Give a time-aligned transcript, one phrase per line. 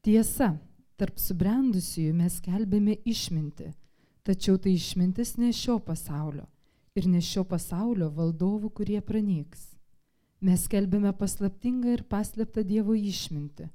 [0.00, 0.54] Tiesa,
[0.96, 3.66] tarp subrendusiųjų mes kelbėme išminti,
[4.24, 6.46] tačiau tai išmintis ne šio pasaulio
[6.96, 9.66] ir ne šio pasaulio valdovų, kurie pranyks.
[10.40, 13.68] Mes kelbėme paslaptingą ir paslėptą Dievo išmintį,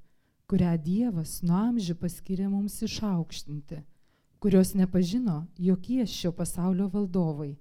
[0.50, 3.84] kurią Dievas nuo amžių paskiria mums išaukštinti,
[4.42, 7.54] kurios nepažino jokie šio pasaulio valdovai,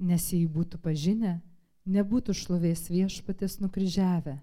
[0.00, 1.42] nes jei būtų pažinę,
[1.84, 4.38] nebūtų šlovės viešpatės nukryžiavę.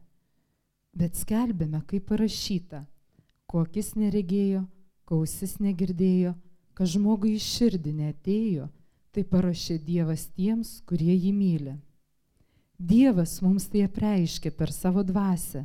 [0.93, 2.85] Bet skelbėme, kaip parašyta
[3.45, 4.65] ko akis neregėjo,
[5.05, 6.33] ko ausis negirdėjo,
[6.75, 8.69] kad žmogui iš širdį netėjo,
[9.15, 11.75] tai parašė Dievas tiems, kurie jį myli.
[12.75, 15.63] Dievas mums tai apreiškė per savo dvasę,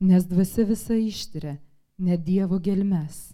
[0.00, 1.56] nes dvasia visa ištiria,
[1.98, 3.32] ne Dievo gelmes.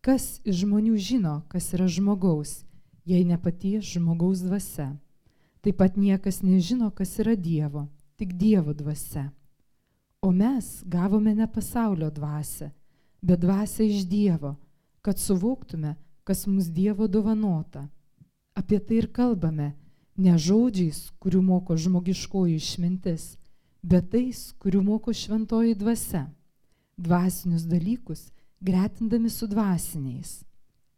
[0.00, 2.62] Kas iš žmonių žino, kas yra žmogaus,
[3.04, 4.94] jei ne paties žmogaus dvasia?
[5.60, 9.32] Taip pat niekas nežino, kas yra Dievo, tik Dievo dvasia.
[10.22, 12.70] O mes gavome ne pasaulio dvasę,
[13.26, 14.54] bet dvasia iš Dievo,
[15.02, 17.88] kad suvoktume, kas mums Dievo dovanota.
[18.54, 19.72] Apie tai ir kalbame,
[20.16, 23.34] ne žodžiais, kurių moko žmogiškoji išmintis,
[23.82, 26.26] bet tais, kurių moko šventoji dvasia.
[26.96, 30.40] Dvasinius dalykus gretindami su dvasiniais.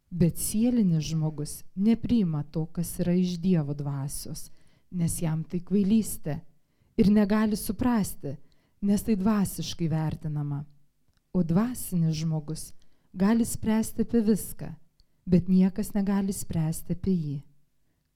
[0.09, 4.47] Bet sielinis žmogus nepriima to, kas yra iš Dievo dvasios,
[4.91, 6.39] nes jam tai kvailystė
[6.97, 8.37] ir negali suprasti,
[8.81, 10.63] nes tai dvasiškai vertinama.
[11.33, 12.73] O dvasinis žmogus
[13.13, 14.73] gali spręsti apie viską,
[15.25, 17.37] bet niekas negali spręsti apie jį.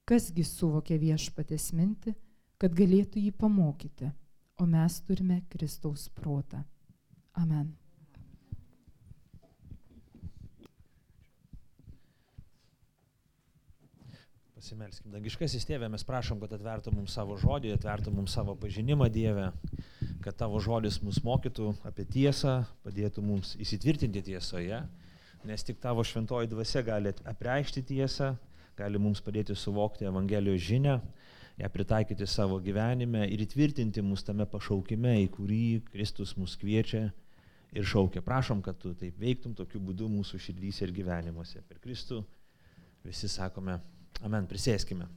[0.09, 2.15] Kasgi suvokia viešpatės minti,
[2.57, 4.09] kad galėtų jį pamokyti,
[4.59, 6.63] o mes turime Kristaus protą.
[7.37, 7.71] Amen.
[14.57, 15.11] Pasimelskim.
[15.11, 19.49] Dangiškasis tėvė, mes prašom, kad atvertų mums savo žodį, atvertų mums savo pažinimą Dievę,
[20.23, 24.81] kad tavo žodis mus mokytų apie tiesą, padėtų mums įsitvirtinti tiesoje,
[25.47, 28.33] nes tik tavo šventoji dvasia gali apreikšti tiesą,
[28.79, 30.99] gali mums padėti suvokti Evangelijos žinę,
[31.59, 37.09] ją pritaikyti savo gyvenime ir įtvirtinti mus tame pašaukime, į kurį Kristus mus kviečia
[37.73, 38.23] ir šaukia.
[38.25, 41.61] Prašom, kad tu taip veiktum tokiu būdu mūsų širdyse ir gyvenimuose.
[41.67, 42.23] Per Kristų
[43.05, 43.81] visi sakome
[44.23, 44.47] Amen.
[44.47, 45.09] Prisėskime.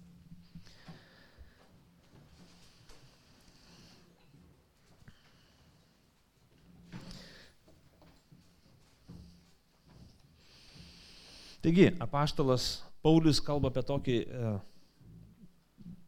[11.66, 12.65] Taigi, apaštalas
[13.03, 14.50] Paulius kalba apie tokį e,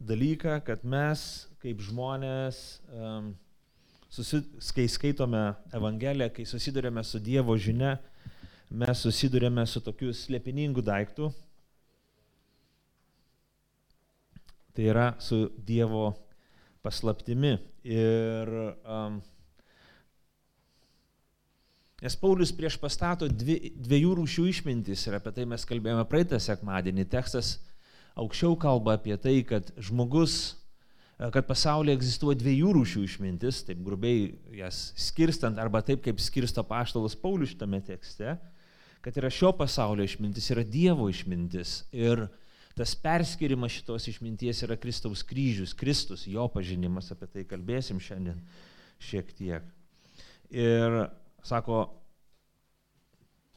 [0.07, 1.25] dalyką, kad mes
[1.59, 3.09] kaip žmonės, e,
[4.15, 4.39] susi,
[4.77, 5.41] kai skaitome
[5.75, 7.97] Evangeliją, kai susidurėme su Dievo žinia,
[8.71, 11.33] mes susidurėme su tokiu slėpiningu daiktu,
[14.79, 16.13] tai yra su Dievo
[16.87, 17.57] paslaptimi.
[17.99, 18.55] Ir
[18.87, 19.19] um,
[21.99, 27.09] Nes Paulius prieš pastato dvi, dviejų rūšių išmintis ir apie tai mes kalbėjome praeitą sekmadienį.
[27.11, 27.57] Tekstas
[28.19, 30.37] aukščiau kalba apie tai, kad žmogus,
[31.19, 37.19] kad pasaulyje egzistuoja dviejų rūšių išmintis, taip grubiai jas skirstant, arba taip kaip skirsto paštalas
[37.19, 38.37] Paulius šitame tekste,
[39.03, 41.81] kad yra šio pasaulio išmintis, yra Dievo išmintis.
[41.91, 42.29] Ir
[42.79, 48.39] tas perskirimas šitos išminties yra Kristaus kryžius, Kristus, jo pažinimas, apie tai kalbėsim šiandien
[49.03, 49.67] šiek tiek.
[50.55, 51.03] Ir
[51.47, 51.87] sako,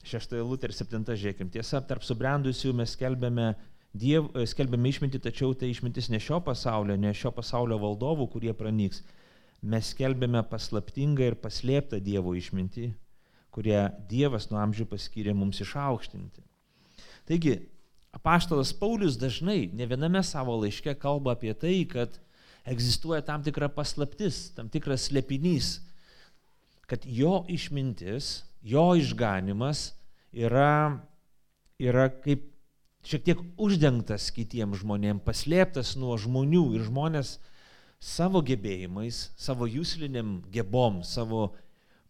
[0.08, 3.52] šeštoje lūtė ir septinta, žiūrėkim, tiesa, tarp subrendusių mes skelbėme,
[3.94, 9.04] diev, skelbėme išmintį, tačiau tai išmintis ne šio pasaulio, ne šio pasaulio valdovų, kurie pranyks.
[9.62, 12.88] Mes skelbėme paslaptingą ir paslėptą Dievo išmintį,
[13.54, 16.42] kurią Dievas nuo amžių paskyrė mums išaukštinti.
[17.30, 17.60] Taigi,
[18.12, 22.18] Apaštalas Paulius dažnai, ne viename savo laiške kalba apie tai, kad
[22.68, 25.78] egzistuoja tam tikra paslaptis, tam tikras slėpinys,
[26.92, 29.94] kad jo išmintis, jo išganimas
[30.36, 31.00] yra,
[31.80, 32.50] yra kaip
[33.08, 37.38] šiek tiek uždengtas kitiems žmonėms, paslėptas nuo žmonių ir žmonės
[38.02, 41.54] savo gebėjimais, savo jūsliniam gebom, savo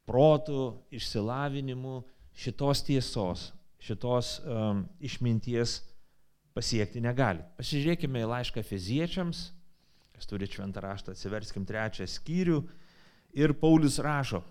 [0.10, 2.02] protų, išsilavinimu
[2.42, 3.52] šitos tiesos,
[3.82, 5.82] šitos um, išminties
[6.56, 7.44] pasiekti negali.
[7.60, 9.44] Pasižiūrėkime į laišką feziečiams,
[10.16, 12.64] kas turi šventą raštą, atsiverskim trečią skyrių
[13.38, 14.42] ir Paulius rašo.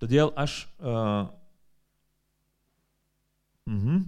[0.00, 1.28] Todėl aš, uh,
[3.66, 4.02] -huh,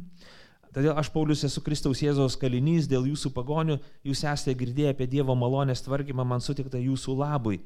[0.74, 5.34] todėl aš Paulius esu Kristaus Jėzaus kalinys, dėl jūsų pagonių jūs esate girdėję apie Dievo
[5.34, 7.60] malonės tvarkymą man sutiktą jūsų labui.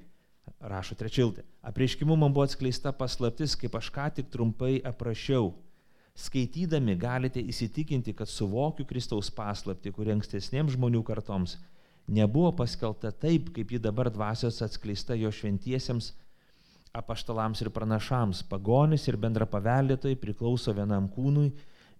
[0.60, 1.42] Rašo trečiltė.
[1.62, 5.52] Apreiškimu man buvo atskleista paslaptis, kaip aš ką tik trumpai aprašiau
[6.12, 11.56] Skaitydami galite įsitikinti, kad suvokiu Kristaus paslapti, kuri ankstesniems žmonių kartoms
[12.06, 16.10] nebuvo paskelta taip, kaip ji dabar dvasios atskleista jo šventiesiems
[16.92, 21.48] apaštalams ir pranašams, pagonis ir bendra paveldėtojai priklauso vienam kūnui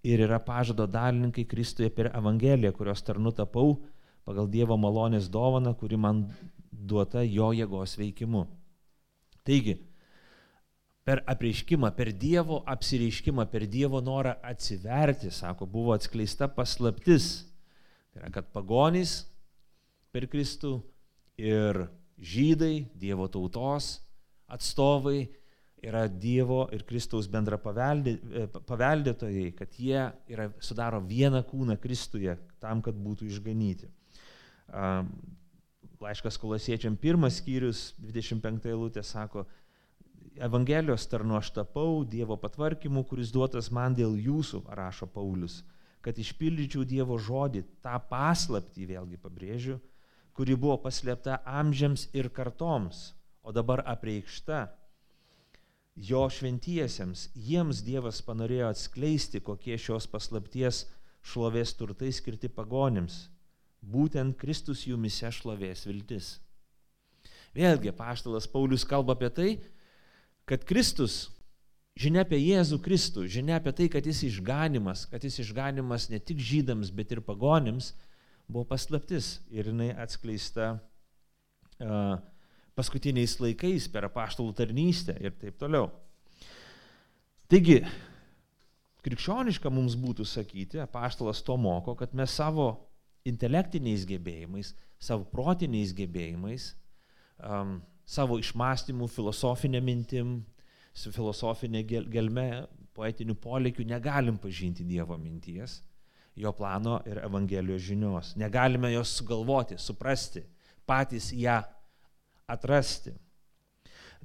[0.04, 3.78] ir yra pažado dalininkai Kristuje per Evangeliją, kurios tarnu tapau
[4.26, 6.26] pagal Dievo malonės dovaną, kuri man
[6.72, 8.44] duota jo jėgos veikimu.
[9.48, 9.78] Taigi,
[11.08, 17.48] per apreiškimą, per Dievo apsireiškimą, per Dievo norą atsiverti, sako, buvo atskleista paslaptis.
[18.12, 19.22] Tai yra, kad pagonys
[20.12, 20.82] per Kristų
[21.40, 21.86] ir
[22.20, 23.96] žydai, Dievo tautos
[24.52, 25.26] atstovai
[25.82, 32.82] yra Dievo ir Kristaus bendra e, paveldėtojai, kad jie yra, sudaro vieną kūną Kristuje tam,
[32.82, 33.90] kad būtų išganyti.
[36.02, 39.46] Laiškas kolosiečiam pirmas skyrius, 25 eilutė sako,
[40.40, 45.58] Evangelijos tarnu aš tapau Dievo patvarkymu, kuris duotas man dėl jūsų, rašo Paulius,
[46.00, 49.76] kad išpildyčiau Dievo žodį, tą paslaptį, vėlgi pabrėžiu,
[50.32, 53.10] kuri buvo paslėpta amžiams ir kartoms,
[53.42, 54.66] o dabar apreikšta
[55.96, 57.28] jo šventiesiems.
[57.36, 60.86] Jiems Dievas panorėjo atskleisti, kokie šios paslapties
[61.22, 63.26] šlovės turtai skirti pagonims.
[63.82, 66.36] Būtent Kristus jumise šlovės viltis.
[67.52, 69.50] Vėlgi, paštalas Paulius kalba apie tai,
[70.48, 71.26] kad Kristus,
[71.98, 76.40] žinia apie Jėzų Kristų, žinia apie tai, kad jis išganimas, kad jis išganimas ne tik
[76.40, 77.92] žydams, bet ir pagonims,
[78.48, 80.78] buvo paslaptis ir jinai atskleista
[81.82, 82.16] uh,
[82.78, 85.90] paskutiniais laikais per apaštalų tarnystę ir taip toliau.
[87.52, 87.82] Taigi,
[89.04, 92.70] krikščioniška mums būtų sakyti, apaštalas to moko, kad mes savo
[93.28, 94.72] intelektiniais gebėjimais,
[95.02, 96.72] savo protiniais gebėjimais,
[97.44, 100.40] um, savo išmastymų, filosofinė mintim,
[100.94, 102.48] su filosofinė gelme,
[102.92, 105.80] poetiniu polėkiu negalim pažinti Dievo minties
[106.36, 108.32] jo plano ir Evangelijos žinios.
[108.36, 110.42] Negalime jos sugalvoti, suprasti,
[110.86, 111.60] patys ją
[112.52, 113.14] atrasti.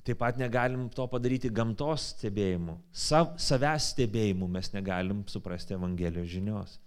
[0.08, 6.78] Taip pat negalim to padaryti gamtos stebėjimu, sav, savęs stebėjimu mes negalim suprasti Evangelijos žinios.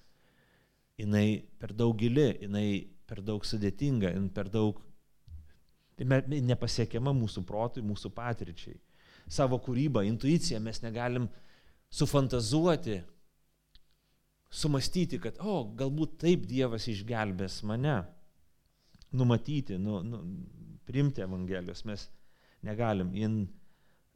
[1.00, 4.80] Jis per daug gili, jinai per daug sudėtinga, per daug
[6.00, 8.78] tai nepasiekiama mūsų protui, mūsų patirčiai.
[9.30, 11.28] Savo kūrybą, intuiciją mes negalim
[11.92, 13.00] sufantazuoti,
[14.50, 18.00] sumastyti, kad, o, galbūt taip Dievas išgelbės mane,
[19.12, 20.22] numatyti, nu, nu,
[20.90, 22.08] priimti Evangelijos mes
[22.66, 23.14] negalim.
[23.16, 23.40] Jin,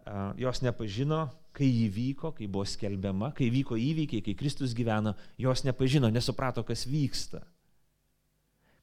[0.05, 1.25] uh, jos nepažino,
[1.55, 6.85] kai įvyko, kai buvo skelbiama, kai vyko įvykiai, kai Kristus gyveno, jos nepažino, nesuprato, kas
[6.91, 7.44] vyksta.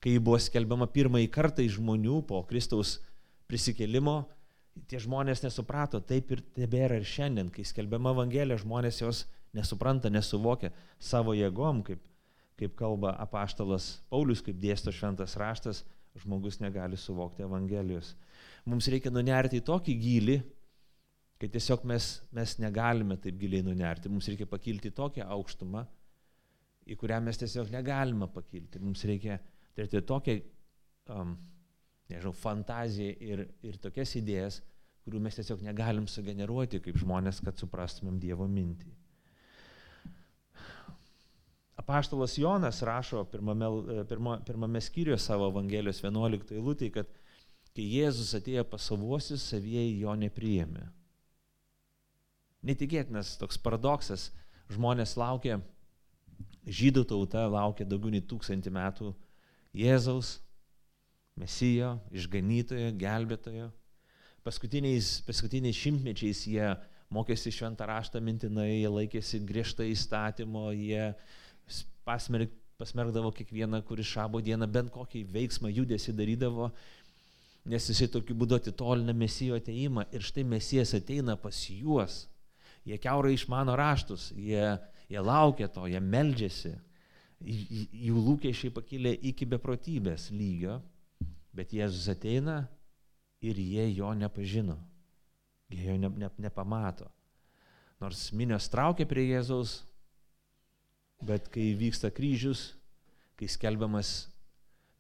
[0.02, 2.98] Kai buvo skelbiama pirmąjį kartą iš žmonių po Kristaus
[3.52, 4.24] prisikelimo,
[4.88, 10.72] tie žmonės nesuprato, taip ir tebėra ir šiandien, kai skelbiama Evangelija, žmonės jos nesupranta, nesuvokia
[11.00, 12.00] savo jėgom, kaip,
[12.60, 15.84] kaip kalba apaštalas Paulius, kaip dėsto šventas raštas,
[16.20, 18.16] žmogus negali suvokti Evangelijos.
[18.68, 20.38] Mums reikia nunerti į tokį gilį,
[21.42, 24.12] kad tiesiog mes, mes negalime taip giliai nunerti.
[24.12, 25.86] Mums reikia pakilti į tokią aukštumą,
[26.86, 28.82] į kurią mes tiesiog negalime pakilti.
[28.84, 29.40] Mums reikia
[29.74, 30.38] turėti tokią,
[31.16, 31.34] um,
[32.12, 34.62] nežinau, fantaziją ir, ir tokias idėjas,
[35.02, 38.92] kurių mes tiesiog negalim sugeneruoti kaip žmonės, kad suprastumėm Dievo mintį.
[41.82, 47.10] Apaštalas Jonas rašo pirmame, e, pirma, pirmame skyriuje savo Evangelijos 11 eilutė, kad
[47.76, 50.86] kai Jėzus atėjo pas savuosius, savieji jo nepriėmė.
[52.68, 54.30] Netikėtinas toks paradoksas,
[54.70, 55.58] žmonės laukia,
[56.70, 59.14] žydų tauta laukia daugiau nei tūkstantį metų
[59.82, 60.38] Jėzaus,
[61.40, 63.70] Mesijo, išganytojo, gelbėtojo.
[64.46, 66.68] Paskutiniais, paskutiniais šimtmečiais jie
[67.14, 71.14] mokėsi šventą raštą mintinai, jie laikėsi griežtai įstatymo, jie
[72.08, 76.72] pasmerk, pasmerkdavo kiekvieną, kuris šabo dieną bent kokį veiksmą, judesi darydavo,
[77.70, 82.26] nes jisai tokiu būdu atitolina mesijo ateimą ir štai mesijas ateina pas juos.
[82.88, 84.64] Jie keurai išmano raštus, jie,
[85.10, 86.74] jie laukia to, jie meldžiasi,
[87.42, 90.80] jų lūkesčiai pakilė iki beprotybės lygio,
[91.54, 92.64] bet Jėzus ateina
[93.42, 94.78] ir jie jo nepažino,
[95.70, 97.10] jie jo ne, ne, nepamato.
[98.02, 99.82] Nors minios traukia prie Jėzaus,
[101.22, 102.72] Bet kai vyksta kryžius,
[103.38, 103.50] kai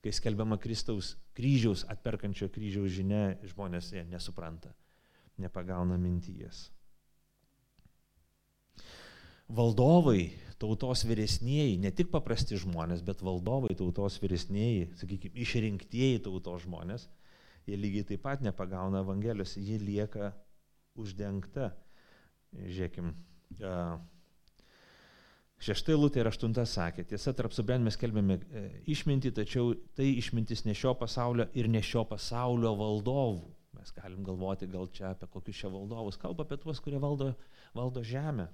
[0.01, 4.73] kai skelbiama Kristaus kryžiaus, atperkančio kryžiaus žinia, žmonės jie nesupranta,
[5.41, 6.69] nepagauna minties.
[9.51, 17.09] Valdovai, tautos vyresnėjai, ne tik paprasti žmonės, bet valdovai, tautos vyresnėjai, sakykime, išrinktieji tautos žmonės,
[17.67, 20.31] jie lygiai taip pat nepagauna Evangelijos, ji lieka
[20.95, 21.73] uždengta.
[22.51, 23.11] Žiūrėkim,
[25.62, 30.65] Šešta eilutė ir aštunta sakė, tiesa, tarp subren mes kelbėme e, išmintį, tačiau tai išmintis
[30.65, 33.44] ne šio pasaulio ir ne šio pasaulio valdovų.
[33.77, 36.18] Mes galim galvoti gal čia apie kokius čia valdovus.
[36.22, 37.30] Kalba apie tuos, kurie valdo,
[37.77, 38.48] valdo žemę.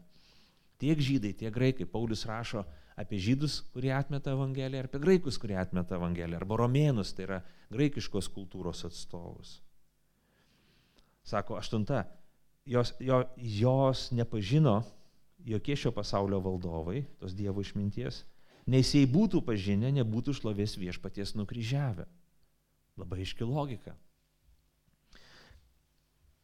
[0.84, 1.88] Tiek žydai, tiek graikai.
[1.90, 2.66] Paulius rašo
[3.00, 7.40] apie žydus, kurie atmeta Evangeliją, ir apie graikus, kurie atmeta Evangeliją, arba romėnus, tai yra
[7.74, 9.58] graikiškos kultūros atstovus.
[11.28, 12.04] Sako aštunta,
[12.68, 14.82] jos, jo, jos nepažino
[15.46, 18.24] jokie šio pasaulio valdovai, tos Dievo išminties,
[18.68, 22.08] nes jei būtų pažinę, nebūtų šlovės viešpaties nukryžiavę.
[22.98, 23.94] Labai iški logika.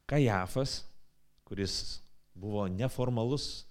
[0.05, 0.83] Kajafas,
[1.47, 2.03] kuris
[2.38, 3.65] buvo neformalus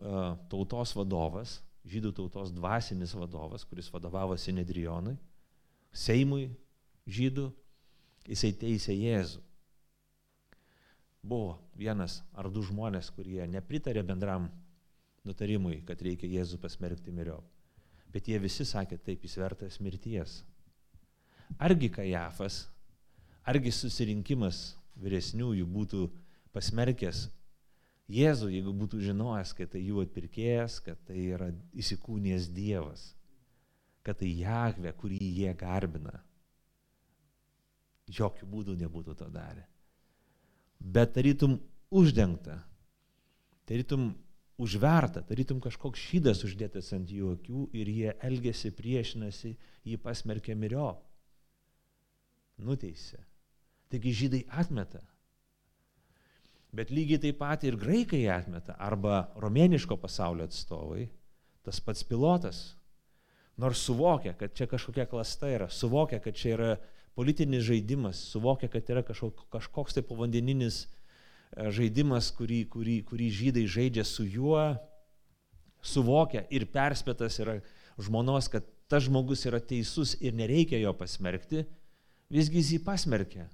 [0.00, 5.16] uh, tautos vadovas, žydų tautos dvasinis vadovas, kuris vadovavo Sinedrionui,
[5.94, 6.48] Seimui
[7.06, 7.50] žydų,
[8.26, 9.43] jisai teisė Jėzų.
[11.24, 14.50] Buvo vienas ar du žmonės, kurie nepritarė bendram
[15.24, 17.46] nutarimui, kad reikia Jėzų pasmerkti miriop.
[18.12, 20.42] Bet jie visi sakė, taip jis vertas mirties.
[21.56, 22.66] Argi Kajafas,
[23.48, 26.04] argi susirinkimas vyresniųjų būtų
[26.54, 27.24] pasmerkęs
[28.12, 33.14] Jėzų, jeigu būtų žinojęs, kad tai jų atpirkėjas, kad tai yra įsikūnijęs Dievas,
[34.04, 36.18] kad tai Jahve, kurį jie garbina.
[38.12, 39.64] Jokių būdų nebūtų to darę.
[40.84, 41.56] Bet tarytum
[41.88, 42.58] uždengta,
[43.64, 44.10] tarytum
[44.60, 49.54] užverta, tarytum kažkoks šydas uždėtas ant jų akių ir jie elgesi, priešinasi,
[49.88, 50.92] jį pasmerkė mirio.
[52.60, 53.18] Nuteisė.
[53.90, 55.00] Taigi žydai atmeta.
[56.74, 61.06] Bet lygiai taip pat ir graikai atmeta, arba romėniško pasaulio atstovai,
[61.64, 62.62] tas pats pilotas,
[63.56, 66.72] nors suvokia, kad čia kažkokia klasta yra, suvokia, kad čia yra
[67.14, 73.64] politinis žaidimas, suvokia, kad yra kažkoks, kažkoks tai povandeninis e, žaidimas, kurį, kurį, kurį žydai
[73.70, 74.62] žaidžia su juo,
[75.84, 77.58] suvokia ir perspėtas yra
[78.00, 81.64] žmonos, kad tas žmogus yra teisus ir nereikia jo pasmerkti,
[82.32, 83.48] visgi jis jį pasmerkia.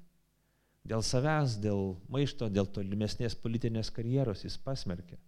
[0.89, 5.19] Dėl savęs, dėl maišto, dėl tolimesnės politinės karjeros jis pasmerkia.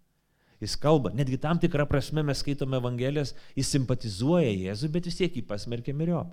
[0.62, 5.36] Jis kalba, netgi tam tikrą prasme mes skaitome Evangelijas, jis simpatizuoja Jėzui, bet vis tiek
[5.36, 6.30] jį pasmerkia miriop.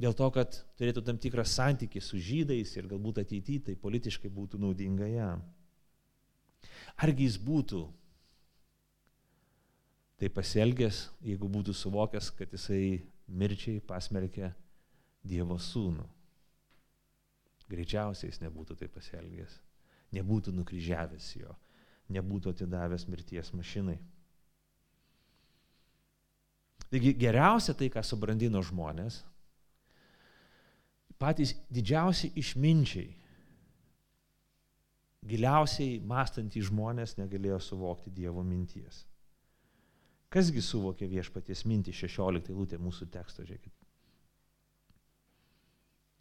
[0.00, 4.60] Dėl to, kad turėtų tam tikrą santykį su žydais ir galbūt ateityje tai politiškai būtų
[4.62, 5.42] naudinga jam.
[6.96, 7.82] Argi jis būtų
[10.22, 14.52] tai pasielgęs, jeigu būtų suvokęs, kad jisai mirčiai pasmerkė
[15.22, 16.04] Dievo sūnų.
[17.70, 19.52] Greičiausiai jis nebūtų tai pasielgęs,
[20.12, 21.54] nebūtų nukryžiavęs jo,
[22.12, 23.96] nebūtų atidavęs mirties mašinai.
[26.92, 29.22] Taigi geriausia tai, ką subrandino žmonės,
[31.22, 33.12] patys didžiausi išminčiai,
[35.30, 39.04] giliausiai mąstantys žmonės negalėjo suvokti Dievo minties.
[40.32, 43.82] Kasgi suvokė viešpaties mintį 16 lūtė mūsų teksto, žiūrėkit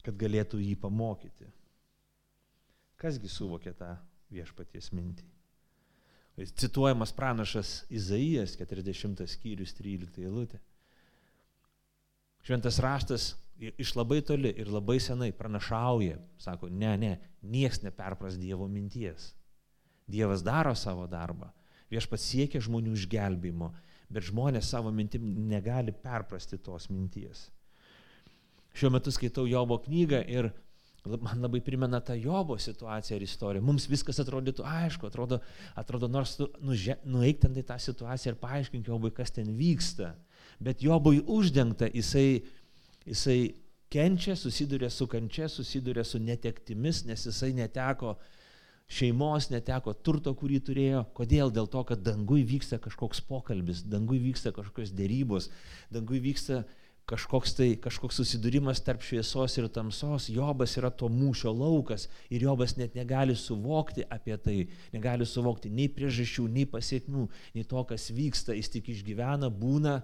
[0.05, 1.47] kad galėtų jį pamokyti.
[3.01, 3.93] Kasgi suvokė tą
[4.33, 5.27] viešpaties mintį?
[6.57, 10.61] Cituojamas pranašas Izaijas, 40 skyrius 13 eilutė.
[12.41, 13.25] Šventas raštas
[13.61, 19.31] iš labai toli ir labai senai pranašauja, sako, ne, ne, nieks neperpras Dievo minties.
[20.11, 21.51] Dievas daro savo darbą,
[21.93, 23.69] viešpats siekia žmonių išgelbėjimo,
[24.11, 27.49] bet žmonės savo mintim negali perprasti tos minties.
[28.75, 30.49] Šiuo metu skaitau Jobo knygą ir
[31.05, 33.63] man labai primena tą Jobo situaciją ir istoriją.
[33.65, 35.41] Mums viskas atrodytų aišku, atrodo,
[35.75, 40.13] atrodo nors tu nuže, nueik ten į tą situaciją ir paaiškink Jobui, kas ten vyksta.
[40.61, 42.43] Bet Jobui uždengta, jisai,
[43.07, 43.55] jisai
[43.91, 48.15] kenčia, susiduria su kančia, susiduria su netektimis, nes jisai neteko
[48.91, 51.05] šeimos, neteko turto, kurį turėjo.
[51.15, 51.51] Kodėl?
[51.55, 55.49] Dėl to, kad dangui vyksta kažkoks pokalbis, dangui vyksta kažkokios dėrybos,
[55.91, 56.63] dangui vyksta
[57.09, 62.77] kažkoks tai kažkoks susidūrimas tarp šviesos ir tamsos, Jobas yra to mūšio laukas ir Jobas
[62.77, 64.57] net negali suvokti apie tai,
[64.93, 67.27] negali suvokti nei priežasčių, nei pasiekmių,
[67.57, 69.99] nei to, kas vyksta, jis tik išgyvena, būna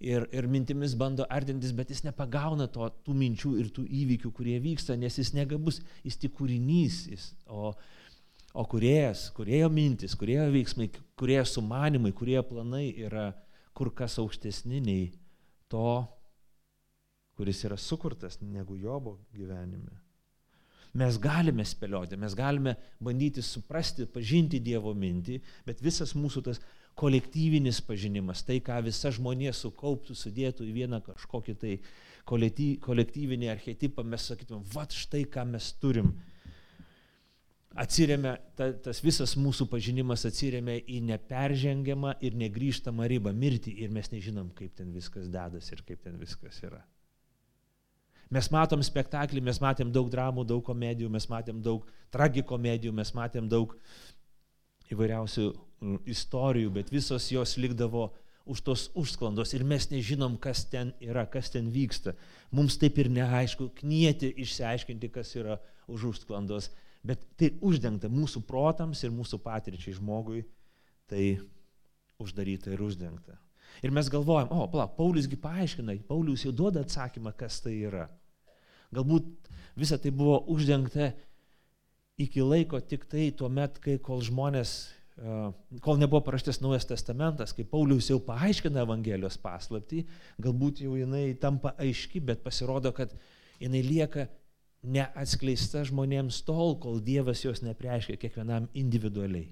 [0.00, 4.56] ir, ir mintimis bando artintis, bet jis nepagauna to, tų minčių ir tų įvykių, kurie
[4.62, 7.74] vyksta, nes jis negabus, jis tik kūrinys, jis, o,
[8.52, 10.88] o kuriejas, kuriejo mintis, kuriejo veiksmai,
[11.20, 13.30] kuriejo sumanimai, kuriejo planai yra
[13.76, 15.10] kur kas aukštesni nei
[15.70, 16.02] to,
[17.38, 20.00] kuris yra sukurtas negu Jobo gyvenime.
[21.00, 26.58] Mes galime spėlioti, mes galime bandyti suprasti, pažinti Dievo mintį, bet visas mūsų tas
[26.98, 31.76] kolektyvinis pažinimas, tai ką visa žmonė sukauptų, sudėtų į vieną kažkokį tai
[32.26, 36.12] kolektyvinį archetipą, mes sakytume, va štai ką mes turim.
[37.80, 44.10] Atsiriame, ta, tas visas mūsų pažinimas atsiriame į neperžengiamą ir negryžtamą ribą mirtį ir mes
[44.10, 46.82] nežinom, kaip ten viskas dedas ir kaip ten viskas yra.
[48.30, 53.48] Mes matom spektaklį, mes matėm daug dramų, daug komedijų, mes matėm daug tragikomedijų, mes matėm
[53.50, 53.74] daug
[54.90, 55.46] įvairiausių
[55.80, 58.10] istorijų, bet visos jos likdavo
[58.50, 62.14] už tos užsklandos ir mes nežinom, kas ten yra, kas ten vyksta.
[62.52, 65.60] Mums taip ir neaišku, knieti išsiaiškinti, kas yra
[65.90, 66.70] už užsklandos,
[67.06, 70.44] bet tai uždengta mūsų protams ir mūsų patirčiai žmogui,
[71.08, 71.38] tai
[72.20, 73.38] uždaryta ir uždengta.
[73.84, 78.08] Ir mes galvojam, o, pala, Pauliusgi paaiškina, Paulius jau duoda atsakymą, kas tai yra.
[78.90, 81.12] Galbūt visa tai buvo uždengta
[82.20, 84.90] iki laiko tik tai tuo met, kai kol žmonės,
[85.84, 90.06] kol nebuvo paraštas Naujas Testamentas, kai Paulius jau paaiškina Evangelijos paslapti,
[90.40, 93.12] galbūt jau jinai tampa aiški, bet pasirodo, kad
[93.60, 94.26] jinai lieka
[94.80, 99.50] neatskleista žmonėms tol, kol Dievas jos nepreiškia kiekvienam individualiai.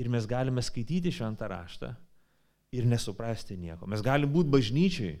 [0.00, 1.92] Ir mes galime skaityti šventą raštą
[2.74, 3.86] ir nesuprasti nieko.
[3.86, 5.14] Mes galim būti bažnyčiai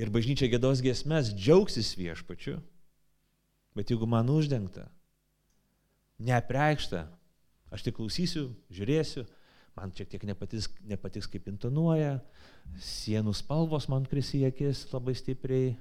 [0.00, 2.56] ir bažnyčia gėdos giesmės džiaugsis viešpačiu,
[3.76, 4.86] bet jeigu man uždengta,
[6.26, 7.06] neapreikšta,
[7.72, 9.24] aš tik klausysiu, žiūrėsiu,
[9.78, 12.18] man šiek tiek nepatiks, nepatiks kaip intonuoja,
[12.82, 14.06] sienų spalvos man
[14.48, 15.74] akis labai stipriai,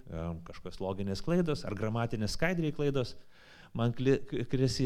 [0.47, 3.15] kažkokios loginės klaidos ar gramatinės skaidriai klaidos
[3.77, 3.93] man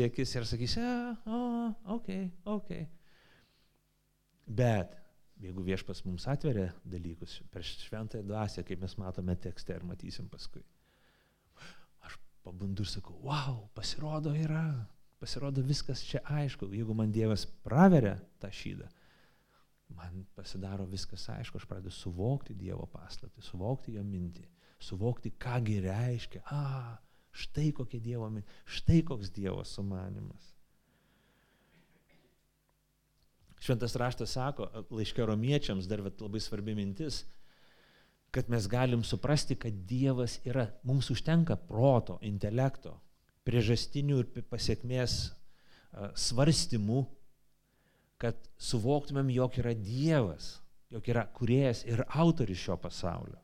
[0.06, 0.84] akis ir sakysi,
[1.26, 1.42] o,
[1.98, 2.12] ok,
[2.58, 2.72] ok.
[4.46, 4.94] Bet
[5.42, 10.64] jeigu viešpas mums atveria dalykus per šventąją dvasę, kaip mes matome tekste ir matysim paskui,
[12.06, 14.68] aš pabundu ir sakau, wow, pasirodo yra,
[15.20, 18.88] pasirodo viskas čia aišku, jeigu man Dievas praveria tą šydą,
[19.96, 24.46] man pasidaro viskas aišku, aš pradedu suvokti Dievo paslapti, suvokti jo mintį,
[24.82, 26.98] suvokti, kągi reiškia, a,
[27.36, 30.52] štai kokia Dievo mintė, štai koks Dievo sumanimas.
[33.66, 37.24] Šventas raštas sako, laiškė romiečiams dar labai svarbi mintis,
[38.36, 42.98] kad mes galim suprasti, kad Dievas yra, mums užtenka proto, intelekto,
[43.46, 45.18] priežastinių ir pasiekmės
[46.20, 47.06] svarstymų,
[48.22, 50.56] kad suvoktumėm, jog yra Dievas,
[50.92, 53.38] jog yra kuriejas ir autoris šio pasaulio.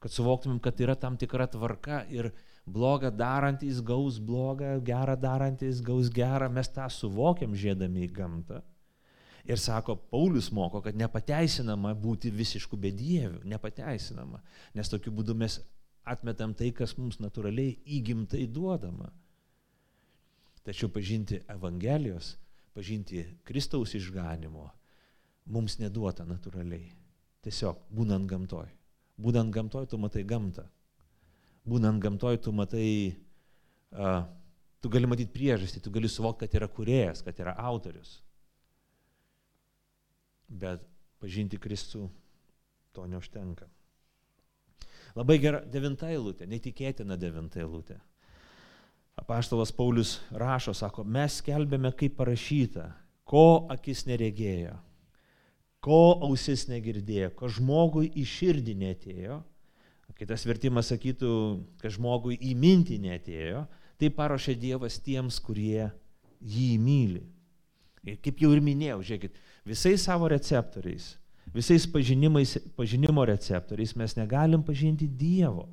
[0.00, 2.30] Kad suvoktumėm, kad yra tam tikra tvarka ir
[2.64, 8.62] blogą darantys gaus blogą, gerą darantys gaus gerą, mes tą suvokiam žiedami į gamtą.
[9.48, 14.42] Ir sako, Paulius moko, kad nepateisinama būti visiškų bedievių, nepateisinama,
[14.76, 15.58] nes tokiu būdu mes
[16.08, 19.10] atmetam tai, kas mums natūraliai įgimtai duodama.
[20.64, 22.34] Tačiau pažinti Evangelijos,
[22.76, 24.68] pažinti Kristaus išganimo
[25.50, 26.92] mums neduota natūraliai.
[27.44, 28.68] Tiesiog būnant gamtoj.
[29.20, 30.66] Būnant gamtoj, tu matai gamtą.
[31.68, 32.88] Būnant gamtoj, tu matai,
[33.96, 34.22] uh,
[34.80, 38.18] tu gali matyti priežastį, tu gali suvokti, kad yra kuriejas, kad yra autorius
[40.50, 40.82] bet
[41.22, 42.08] pažinti Kristų
[42.94, 43.68] to neužtenka.
[45.18, 47.98] Labai gera devinta eilutė, netikėtina devinta eilutė.
[49.20, 52.86] Apaštalas Paulius rašo, sako, mes skelbėme kaip parašyta,
[53.28, 54.76] ko akis neregėjo,
[55.84, 59.40] ko ausis negirdėjo, ko žmogui į širdį netėjo,
[60.20, 61.32] kitas vertimas sakytų,
[61.80, 63.64] kad žmogui į mintį netėjo,
[64.00, 65.88] tai paruošė Dievas tiems, kurie
[66.40, 67.22] jį myli.
[68.04, 71.14] Ir kaip jau ir minėjau, žiūrėkit, visais savo receptoriais,
[71.54, 75.68] visais pažinimo receptoriais mes negalim pažinti Dievo.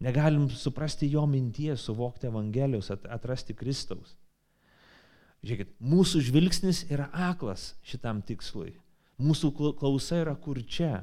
[0.00, 4.14] Negalim suprasti jo minties, suvokti Evangelijos, atrasti Kristaus.
[5.44, 8.74] Žiūrėkit, mūsų žvilgsnis yra aklas šitam tikslui.
[9.20, 11.02] Mūsų klausa yra kur čia.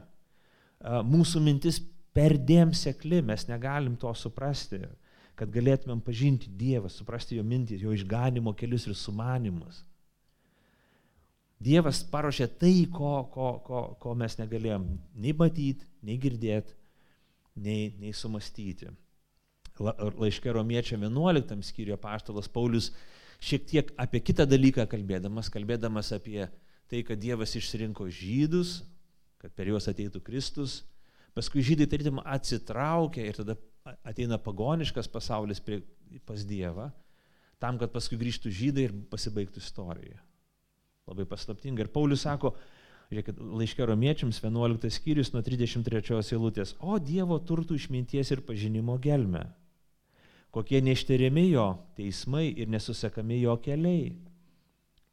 [0.82, 1.80] Mūsų mintis
[2.18, 4.82] perdėm sekli, mes negalim to suprasti,
[5.38, 9.84] kad galėtumėm pažinti Dievą, suprasti jo mintį, jo išganimo kelius ir sumanimus.
[11.58, 14.86] Dievas paruošė tai, ko, ko, ko, ko mes negalėjom
[15.18, 16.76] nei matyti, nei girdėti,
[17.58, 18.92] nei, nei sumastyti.
[19.82, 22.92] La, laiškė romiečiam 11 skyriuje paštalas Paulius
[23.42, 26.46] šiek tiek apie kitą dalyką kalbėdamas, kalbėdamas apie
[26.90, 28.80] tai, kad Dievas išsirinko žydus,
[29.42, 30.82] kad per juos ateitų Kristus,
[31.38, 33.58] paskui žydai tarytum atsitraukia ir tada
[34.08, 35.82] ateina pagoniškas pasaulis prie,
[36.26, 36.90] pas Dievą,
[37.62, 40.22] tam, kad paskui grįžtų žydai ir pasibaigtų istorija.
[41.08, 41.86] Labai paslaptinga.
[41.86, 42.54] Ir Paulius sako,
[43.12, 49.46] žiūrėkit, laiškė romiečiams 11 skyrius nuo 33 eilutės, o Dievo turtų išminties ir pažinimo gelme.
[50.52, 51.68] Kokie neištariami jo
[51.98, 54.16] teismai ir nesusekami jo keliai.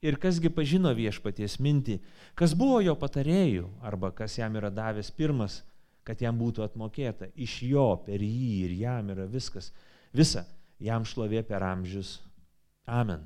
[0.04, 1.98] Ir kasgi pažino viešpaties mintį,
[2.36, 5.62] kas buvo jo patarėjų, arba kas jam yra davęs pirmas,
[6.04, 7.30] kad jam būtų atmokėta.
[7.40, 9.70] Iš jo, per jį ir jam yra viskas.
[10.12, 10.44] Visa,
[10.76, 12.18] jam šlovė per amžius.
[12.84, 13.24] Amen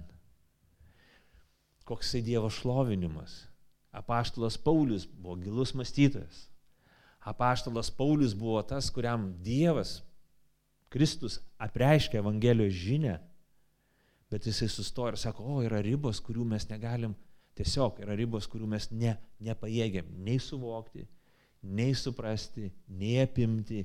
[1.88, 3.46] koksai Dievo šlovinimas.
[3.96, 6.48] Apaštalas Paulius buvo gilus mąstytojas.
[7.20, 9.98] Apaštalas Paulius buvo tas, kuriam Dievas,
[10.88, 13.18] Kristus apreiškė Evangelijos žinę,
[14.32, 17.14] bet jisai sustoja ir sako, o yra ribos, kurių mes negalim,
[17.58, 21.04] tiesiog yra ribos, kurių mes ne, nepajėgiam nei suvokti,
[21.62, 23.82] nei suprasti, nei apimti,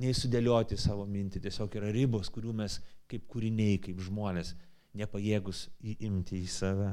[0.00, 1.42] nei sudėlioti savo mintį.
[1.44, 2.78] Tiesiog yra ribos, kurių mes
[3.10, 4.54] kaip kūriniai, kaip žmonės
[4.96, 6.92] nepajėgus įimti į save.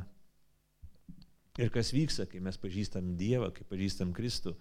[1.58, 4.54] Ir kas vyksta, kai mes pažįstam Dievą, kai pažįstam Kristų,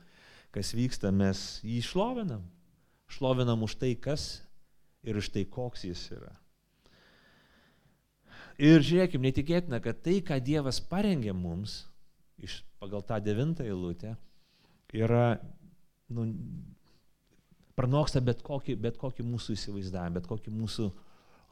[0.54, 2.46] kas vyksta, mes jį šlovinam.
[3.12, 4.40] Šlovinam už tai, kas
[5.06, 6.32] ir už tai, koks jis yra.
[8.56, 11.82] Ir žiūrėkime, netikėtina, kad tai, ką Dievas parengė mums,
[12.40, 14.14] iš, pagal tą devintą eilutę,
[14.96, 15.37] yra,
[16.09, 16.24] nu,
[17.76, 20.88] pranoksta bet kokį, bet kokį mūsų įsivaizdavimą, bet kokį mūsų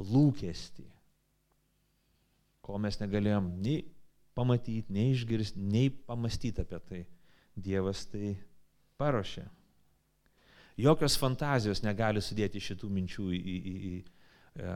[0.00, 0.86] lūkestį,
[2.64, 3.82] ko mes negalėjom nei
[4.34, 7.02] pamatyti, nei išgirsti, nei pamastyti apie tai.
[7.54, 8.34] Dievas tai
[8.98, 9.44] paruošė.
[10.84, 14.72] Jokios fantazijos negali sudėti šitų minčių į, į, į, į e,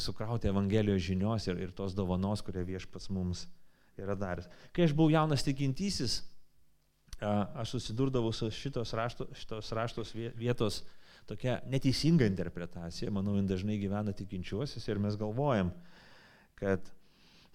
[0.00, 3.44] sukrauti Evangelijos žinios ir, ir tos dovanos, kurią viešpats mums
[4.00, 4.48] yra daręs.
[4.72, 6.22] Kai aš buvau jaunas tikintysis,
[7.20, 10.82] aš susidurdavau su šitos, rašto, šitos raštos vietos
[11.28, 13.12] tokia neteisinga interpretacija.
[13.14, 15.70] Manau, jin dažnai gyvena tikinčiuosius ir mes galvojam,
[16.58, 16.88] kad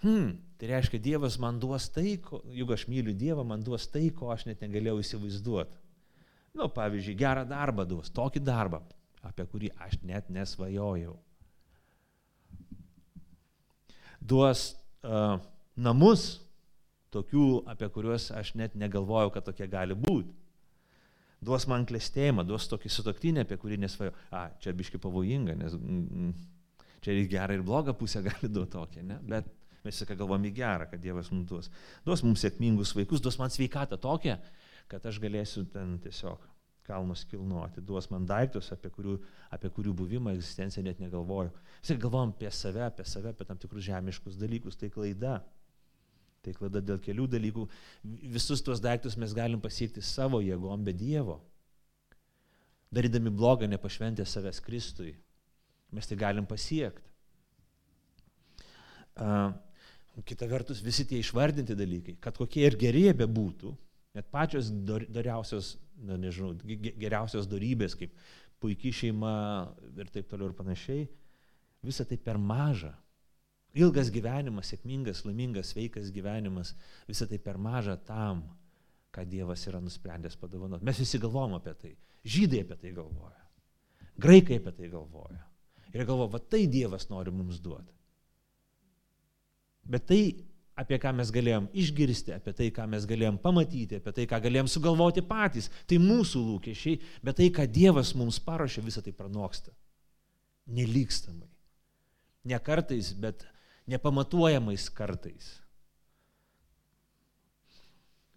[0.04, 4.10] hmm, tai reiškia, Dievas man duos tai, ko, juk aš myliu Dievą, man duos tai,
[4.16, 5.80] ko aš net negalėjau įsivaizduoti.
[6.58, 8.82] Nu, pavyzdžiui, gerą darbą duos, tokį darbą,
[9.26, 11.16] apie kurį aš net nesvajojau.
[14.20, 14.74] Duos
[15.06, 15.38] uh,
[15.80, 16.40] namus,
[17.14, 20.34] tokių, apie kuriuos aš net negalvojau, kad tokie gali būti.
[21.40, 24.16] Duos man klėstėjimą, duos tokį sutoktinį, apie kurį nesvajojau.
[24.36, 26.34] A, čia biški pavojinga, nes mm, mm,
[27.06, 29.20] čia ir gerą, ir blogą pusę gali duoti tokią, ne?
[29.30, 29.48] Bet
[29.86, 31.72] mes viską galvom į gerą, kad Dievas mums duos.
[32.06, 34.38] Duos mums sėkmingus vaikus, duos man sveikatą tokią,
[34.92, 36.48] kad aš galėsiu ten tiesiog
[36.89, 39.20] kalnus kilnuoti, duos man daiktus, apie kurių,
[39.54, 41.54] apie kurių buvimą, egzistenciją net negalvoju.
[41.84, 45.38] Vis galvojam apie save, apie save, apie tam tikrus žemiškus dalykus, tai klaida.
[46.46, 47.68] Tai klaida dėl kelių dalykų.
[48.34, 51.38] Visus tuos daiktus mes galim pasiekti savo jėgom be Dievo.
[52.96, 55.13] Darydami blogą, nepašventę savęs Kristui,
[55.94, 57.06] mes tai galim pasiekti.
[60.26, 63.72] Kita vertus, visi tie išvardinti dalykai, kad kokie ir geri jie bebūtų,
[64.18, 64.72] Net pačios
[65.14, 66.56] dariausios, na, nežinau,
[67.00, 68.16] geriausios darybės, kaip
[68.60, 69.34] puikiai šeima
[70.02, 71.06] ir taip toliau ir panašiai,
[71.86, 72.96] visa tai per maža.
[73.78, 76.74] Ilgas gyvenimas, sėkmingas, laimingas, sveikas gyvenimas,
[77.08, 78.42] visa tai per maža tam,
[79.14, 80.88] ką Dievas yra nusprendęs padovanoti.
[80.90, 81.94] Mes visi galvom apie tai.
[82.26, 83.46] Žydai apie tai galvoja.
[84.20, 85.46] Graikai apie tai galvoja.
[85.94, 87.94] Ir galvoja, va tai Dievas nori mums duoti.
[89.89, 90.23] Bet tai
[90.80, 94.69] apie ką mes galėjom išgirsti, apie tai, ką mes galėjom pamatyti, apie tai, ką galėjom
[94.71, 95.69] sugalvoti patys.
[95.89, 99.73] Tai mūsų lūkesčiai, bet tai, ką Dievas mums paruošė, visą tai pranoksta.
[100.69, 101.49] Nelygstamai.
[102.47, 103.43] Ne kartais, bet
[103.89, 105.58] nepamatuojamais kartais.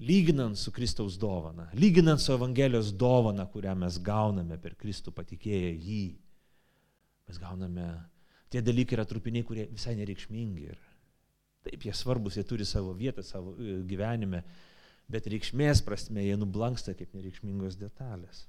[0.02, 6.06] Lyginant su Kristaus dovana, lyginant su Evangelijos dovana, kurią mes gauname per Kristų patikėję jį,
[7.28, 7.86] mes gauname,
[8.50, 10.91] tie dalykai yra trupiniai, kurie visai nereikšmingi yra
[11.62, 14.42] Taip, jie svarbus, jie turi savo vietą savo e, gyvenime,
[15.10, 18.46] bet reikšmės prasme jie nublanksta kaip nereikšmingos detalės.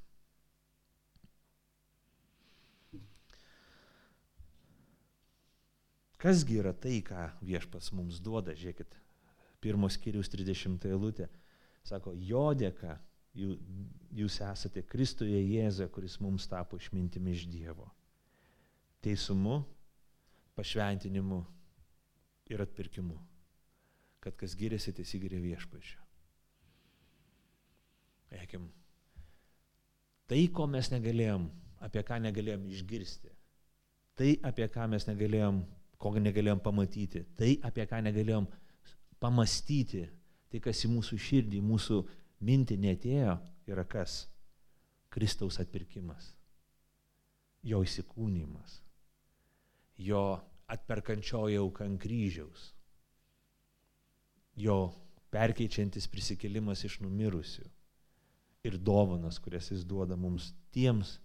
[6.24, 8.96] Kasgi yra tai, ką viešpas mums duoda, žiūrėkit,
[9.64, 11.28] pirmos kirius 30 eilutė,
[11.84, 12.96] sako, jo dėka
[13.36, 17.90] jūs esate Kristuje Jėzuje, kuris mums tapo išmintimi iš Dievo.
[19.04, 19.64] Teisumu,
[20.56, 21.42] pašventinimu
[22.54, 23.18] ir atpirkimu.
[24.24, 26.00] Kad kas giriasi, tai įsigiria viešpačiu.
[28.40, 28.70] Eikim.
[30.30, 31.46] Tai, ko mes negalėjom,
[31.84, 33.32] apie ką negalėjom išgirsti,
[34.18, 35.60] tai, apie ką mes negalėjom,
[36.02, 38.48] ko negalėjom pamatyti, tai, apie ką negalėjom
[39.22, 40.06] pamastyti,
[40.50, 42.00] tai, kas į mūsų širdį, mūsų
[42.48, 43.36] mintį netėjo,
[43.70, 44.24] yra kas?
[45.14, 46.32] Kristaus atpirkimas,
[47.62, 48.80] jo įsikūnymas,
[50.02, 50.24] jo
[50.72, 52.72] atperkančioji auka ant kryžiaus.
[54.56, 54.94] Jo
[55.34, 57.66] perkeičiantis prisikėlimas iš numirusių.
[58.64, 61.18] Ir dovanas, kurias jis duoda mums tiems,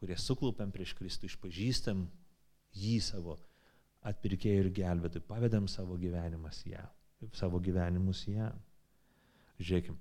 [0.00, 2.06] kurie suklūpiam prieš Kristų, išpažįstam
[2.74, 3.36] jį savo
[4.08, 6.82] atpirkėjų ir gelbėtojų, pavedam savo gyvenimus ją,
[7.38, 8.48] savo gyvenimus ją.
[9.62, 10.00] Žiūrėkim,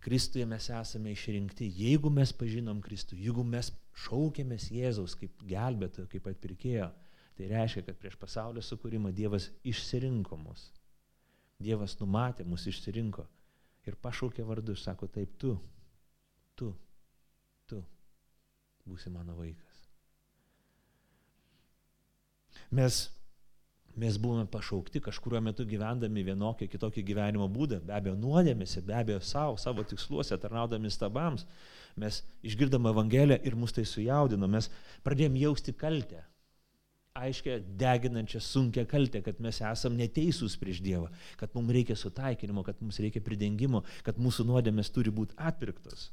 [0.00, 3.68] Kristuje mes esame išrinkti, jeigu mes pažinom Kristų, jeigu mes
[4.06, 6.88] šaukėmės Jėzaus kaip gelbėtojo, kaip atpirkėjo,
[7.38, 10.70] Tai reiškia, kad prieš pasaulio sukūrimą Dievas išsirinko mus.
[11.60, 13.26] Dievas numatė mus, išsirinko
[13.88, 15.54] ir pašaukė vardu ir sako, taip tu,
[16.56, 16.74] tu
[18.90, 19.78] būsi mano vaikas.
[22.74, 22.98] Mes,
[23.98, 29.20] mes buvome pašaukti kažkurio metu gyvendami vienokį kitokį gyvenimo būdą, be abejo nuodėmėse, be abejo
[29.26, 31.46] savo, savo tiksluose, tarnaudami stabams.
[31.98, 34.70] Mes išgirdom Evangeliją ir mus tai sujaudino, mes
[35.06, 36.22] pradėjom jausti kaltę
[37.18, 42.78] aiškia deginančią sunkę kaltę, kad mes esam neteisūs prieš Dievą, kad mums reikia sutaikinimo, kad
[42.80, 46.10] mums reikia pridengimo, kad mūsų nuodėmės turi būti atpirktos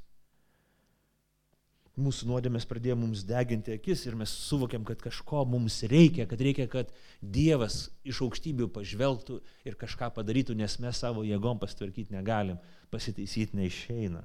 [1.97, 6.67] mūsų nuodėmės pradėjo mums deginti akis ir mes suvokiam, kad kažko mums reikia, kad reikia,
[6.69, 12.61] kad Dievas iš aukštybių pažvelgtų ir kažką padarytų, nes mes savo jėgom pastvarkyti negalim,
[12.93, 14.21] pasitaisyti neišeina.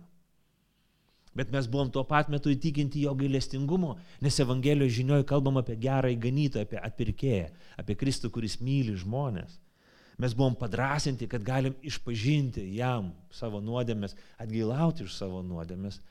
[1.33, 6.11] Bet mes buvom tuo pat metu įtikinti jo gailestingumo, nes Evangelijos žinioje kalbam apie gerą
[6.12, 7.49] įganytą, apie atpirkėją,
[7.81, 9.57] apie Kristų, kuris myli žmonės.
[10.21, 16.03] Mes buvom padrasinti, kad galim išpažinti jam savo nuodėmės, atgailauti iš savo nuodėmės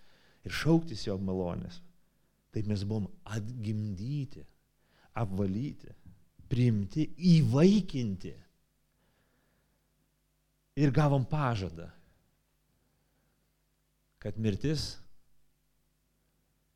[0.41, 1.77] ir šauktis jo malonės.
[2.51, 4.41] Taip mes buvom atgimdyti,
[5.15, 5.93] apvalyti,
[6.51, 7.05] priimti,
[7.37, 8.33] įvaikinti.
[10.81, 11.89] Ir gavom pažadą,
[14.23, 15.00] kad mirtis,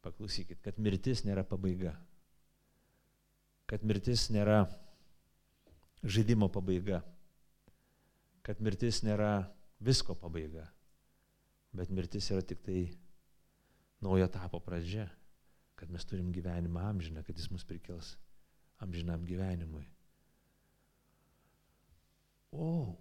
[0.06, 1.96] paklausykit, kad mirtis nėra pabaiga.
[3.66, 4.64] Kad mirtis nėra
[6.06, 7.02] žaidimo pabaiga.
[8.46, 9.48] Kad mirtis nėra
[9.82, 10.68] visko pabaiga.
[11.76, 12.86] Bet mirtis yra tik tai
[14.06, 15.10] naujo etapo pradžia,
[15.76, 18.14] kad mes turim gyvenimą amžiną, kad jis mus prikels
[18.84, 19.84] amžinam gyvenimui.
[22.56, 22.96] O,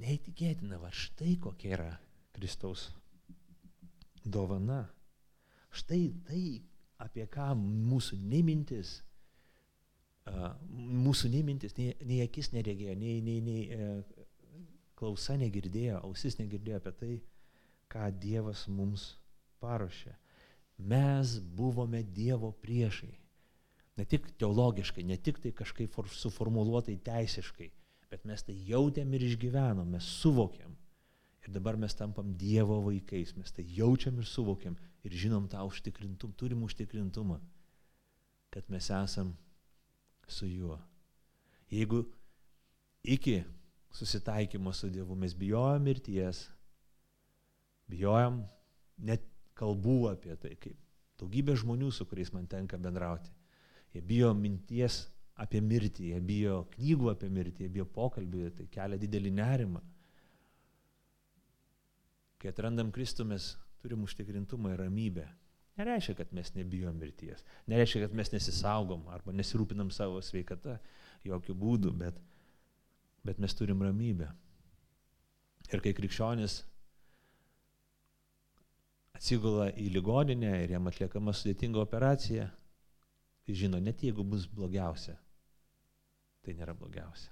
[0.00, 1.90] neįtikėtina, va štai kokia yra
[2.32, 2.88] Kristaus
[4.24, 4.86] dovana.
[5.72, 6.44] Štai tai,
[7.00, 9.00] apie ką mūsų nemintis,
[10.26, 14.26] mūsų nemintis, nei, nei akis neregėjo, nei, nei, nei uh,
[14.98, 17.14] klausa negirdėjo, ausis negirdėjo apie tai,
[17.92, 19.14] ką Dievas mums
[19.62, 20.14] paruošė.
[20.92, 23.12] Mes buvome Dievo priešai.
[23.98, 27.68] Ne tik teologiškai, ne tik tai kažkaip suformuoluotai teisiškai,
[28.12, 30.72] bet mes tai jautėm ir išgyvenom, mes suvokėm.
[31.42, 36.36] Ir dabar mes tampam Dievo vaikais, mes tai jaučiam ir suvokiam ir žinom tą užtikrintumą,
[36.38, 37.40] turim užtikrintumą,
[38.50, 39.34] kad mes esam
[40.28, 40.78] su juo.
[41.70, 42.04] Jeigu
[43.02, 43.42] iki
[43.90, 46.46] susitaikymo su Dievu mes bijojom mirties,
[47.90, 48.42] bijojom
[48.98, 49.26] net
[49.58, 50.78] kalbų apie tai, kaip
[51.20, 53.30] daugybė žmonių, su kuriais man tenka bendrauti.
[53.92, 55.08] Jie bijo minties
[55.42, 59.82] apie mirtį, jie bijo knygų apie mirtį, jie bijo pokalbių, tai kelia didelį nerimą.
[62.42, 63.52] Kai atrandam Kristų, mes
[63.82, 65.28] turim užtikrintumą ir ramybę.
[65.78, 70.74] Nereiškia, kad mes nebijom mirties, nereiškia, kad mes nesisaugom arba nesirūpinam savo sveikatą,
[71.24, 72.18] jokių būdų, bet,
[73.24, 74.28] bet mes turim ramybę.
[75.72, 76.58] Ir kai krikščionis
[79.16, 82.50] atsigula į ligoninę ir jam atliekama sudėtinga operacija,
[83.46, 85.14] tai žino, net jeigu bus blogiausia,
[86.42, 87.30] tai nėra blogiausia.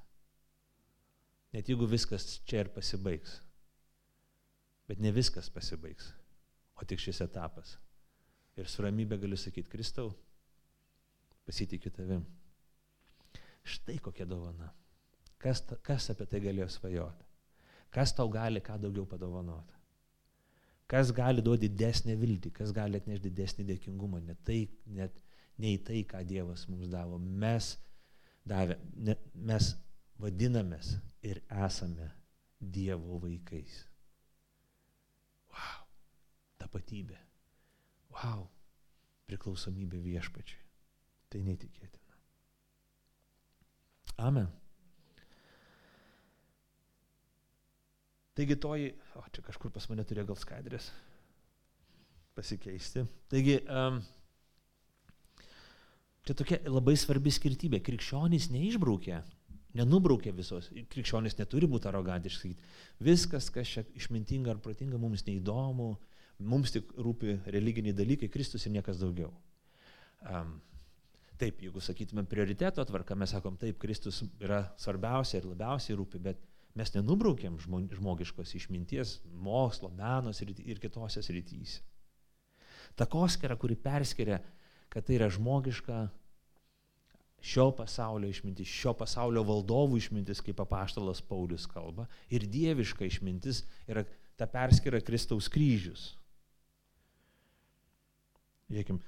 [1.51, 3.41] Net jeigu viskas čia ir pasibaigs.
[4.91, 6.09] Bet ne viskas pasibaigs,
[6.75, 7.77] o tik šis etapas.
[8.59, 10.11] Ir su ramybė galiu sakyti, Kristau,
[11.47, 12.25] pasitikiu tavim.
[13.63, 14.73] Štai kokia dovana.
[15.41, 17.29] Kas, ta, kas apie tai galėjo svajoti?
[17.95, 19.79] Kas tau gali ką daugiau padovanoti?
[20.91, 25.23] Kas gali duoti didesnę viltį, kas gali atnešti didesnį dėkingumą, ne, tai, net,
[25.63, 27.19] ne į tai, ką Dievas mums davo.
[27.19, 27.77] Mes,
[28.43, 29.71] davė, ne, mes
[30.19, 32.11] vadinamės ir esame
[32.59, 33.85] Dievo vaikais.
[36.71, 37.17] Tapatybė.
[38.15, 38.45] Wow,
[39.27, 40.61] priklausomybė viešpačiui.
[41.31, 42.15] Tai netikėtina.
[44.23, 44.47] Amen.
[48.39, 50.93] Taigi toji, o čia kažkur pas mane turėjo gal skaidrės
[52.39, 53.03] pasikeisti.
[53.35, 53.99] Taigi, um,
[56.23, 57.83] čia tokia labai svarbi skirtybė.
[57.83, 59.19] Krikščionys neišbraukė,
[59.81, 60.71] nenubraukė visos.
[60.95, 62.55] Krikščionys neturi būti arogantiški.
[63.03, 65.97] Viskas, kas čia išmintinga ar protinga, mums neįdomu,
[66.41, 69.31] mums tik rūpi religiniai dalykai, Kristus ir niekas daugiau.
[70.27, 70.59] Um,
[71.41, 76.41] taip, jeigu sakytume prioriteto tvarką, mes sakom, taip, Kristus yra svarbiausia ir labiausiai rūpi, bet
[76.79, 81.83] Mes nenubraukėm žmogiškos išminties, mokslo, menos ir kitose srityse.
[82.99, 84.41] Takoskira, kuri perskiria,
[84.91, 86.05] kad tai yra žmogiška
[87.41, 94.05] šio pasaulio išmintis, šio pasaulio valdovų išmintis, kaip apaštalas Paulius kalba, ir dieviška išmintis yra
[94.39, 96.11] ta perskiria Kristaus kryžius.
[98.71, 99.01] Žiūrėkim,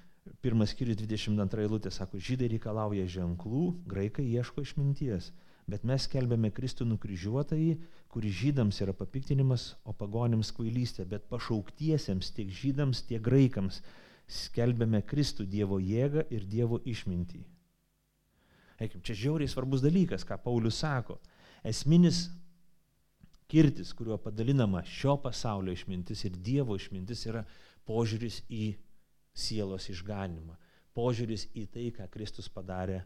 [0.43, 5.31] pirmas skyrius 22 eilutė sako, žydai reikalauja ženklų, graikai ieško išminties
[5.71, 7.77] bet mes skelbėme Kristų nukryžiuotąjį,
[8.13, 13.81] kuris žydams yra papiktinimas, o pagonims kvailystė, bet pašauktiesiems tiek žydams, tiek graikams
[14.29, 17.43] skelbėme Kristų Dievo jėgą ir Dievo išmintį.
[18.83, 21.21] Eikim, čia žiauriai svarbus dalykas, ką Paulius sako.
[21.63, 22.27] Esminis
[23.51, 27.45] kirtis, kuriuo padalinama šio pasaulio išmintis ir Dievo išmintis yra
[27.87, 28.73] požiūris į
[29.33, 30.57] sielos išganimą,
[30.97, 33.01] požiūris į tai, ką Kristus padarė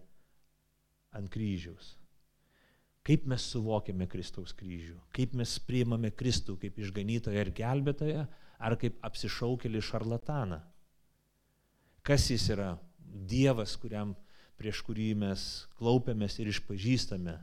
[1.17, 1.95] ant kryžiaus.
[3.07, 8.25] Kaip mes suvokiame Kristaus kryžių, kaip mes priimame Kristų kaip išganytoją ir gelbėtoją,
[8.59, 10.59] ar kaip apsišaukėlį šarlataną.
[12.07, 12.75] Kas jis yra?
[13.07, 14.17] Dievas, kuriam,
[14.59, 15.43] prieš kurį mes
[15.79, 17.37] klaupiamės ir išpažįstame,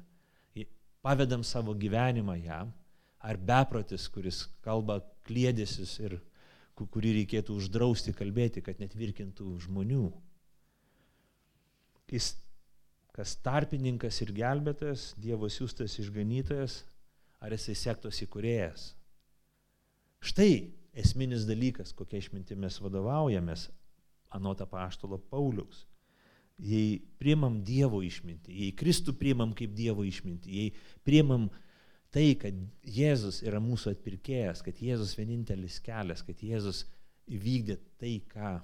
[1.04, 2.72] pavedam savo gyvenimą jam,
[3.20, 6.18] ar beprotis, kuris kalba klėdėsis ir
[6.78, 10.08] kurį reikėtų uždrausti kalbėti, kad net virkintų žmonių.
[12.14, 12.34] Jis
[13.14, 16.82] kas tarpininkas ir gelbėtojas, Dievo siūstas išganytojas,
[17.44, 18.92] ar jisai sektos įkurėjas.
[20.24, 23.68] Štai esminis dalykas, kokia išminti mes vadovaujamės,
[24.34, 25.84] anota paštolo Pauliaus.
[26.58, 30.74] Jei priimam Dievo išmintį, jei Kristų priimam kaip Dievo išmintį, jei
[31.06, 31.50] priimam
[32.14, 36.84] tai, kad Jėzus yra mūsų atpirkėjas, kad Jėzus vienintelis kelias, kad Jėzus
[37.34, 38.58] įvykdė tai, ką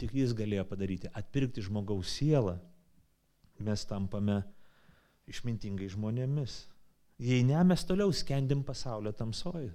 [0.00, 2.56] tik jis galėjo padaryti, atpirkti žmogaus sielą,
[3.60, 4.40] mes tampame
[5.30, 6.64] išmintingai žmonėmis.
[7.20, 9.68] Jei ne, mes toliau skendim pasaulio tamsoj,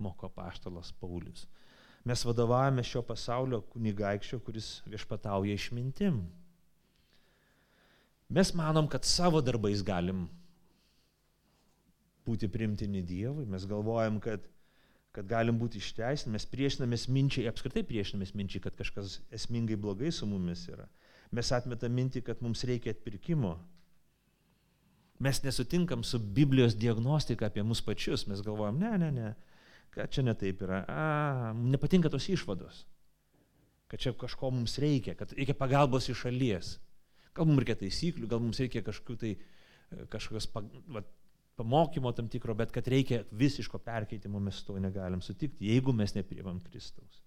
[0.00, 1.44] moko paštalas Paulius.
[2.06, 6.22] Mes vadovavome šio pasaulio kunigaikščio, kuris viešpatauja išmintim.
[8.32, 10.24] Mes manom, kad savo darbais galim
[12.26, 14.44] būti primtini Dievui, mes galvojam, kad,
[15.14, 20.28] kad galim būti išteisinti, mes priešinamės minčiai, apskritai priešinamės minčiai, kad kažkas esmingai blogai su
[20.28, 20.88] mumis yra.
[21.34, 23.56] Mes atmetam mintį, kad mums reikia atpirkimo.
[25.22, 28.26] Mes nesutinkam su Biblijos diagnostika apie mus pačius.
[28.30, 29.30] Mes galvojam, ne, ne, ne,
[29.94, 30.82] kad čia netaip yra.
[30.86, 32.84] A, nepatinka tos išvados.
[33.90, 36.76] Kad čia kažko mums reikia, kad reikia pagalbos iš šalies.
[37.34, 39.34] Gal mums reikia taisyklių, gal mums reikia kažkokių tai
[40.10, 41.02] kažkokios va,
[41.56, 46.60] pamokymo tam tikro, bet kad reikia visiško perkeitimo, mes to negalim sutikti, jeigu mes nepriimam
[46.64, 47.22] Kristaus.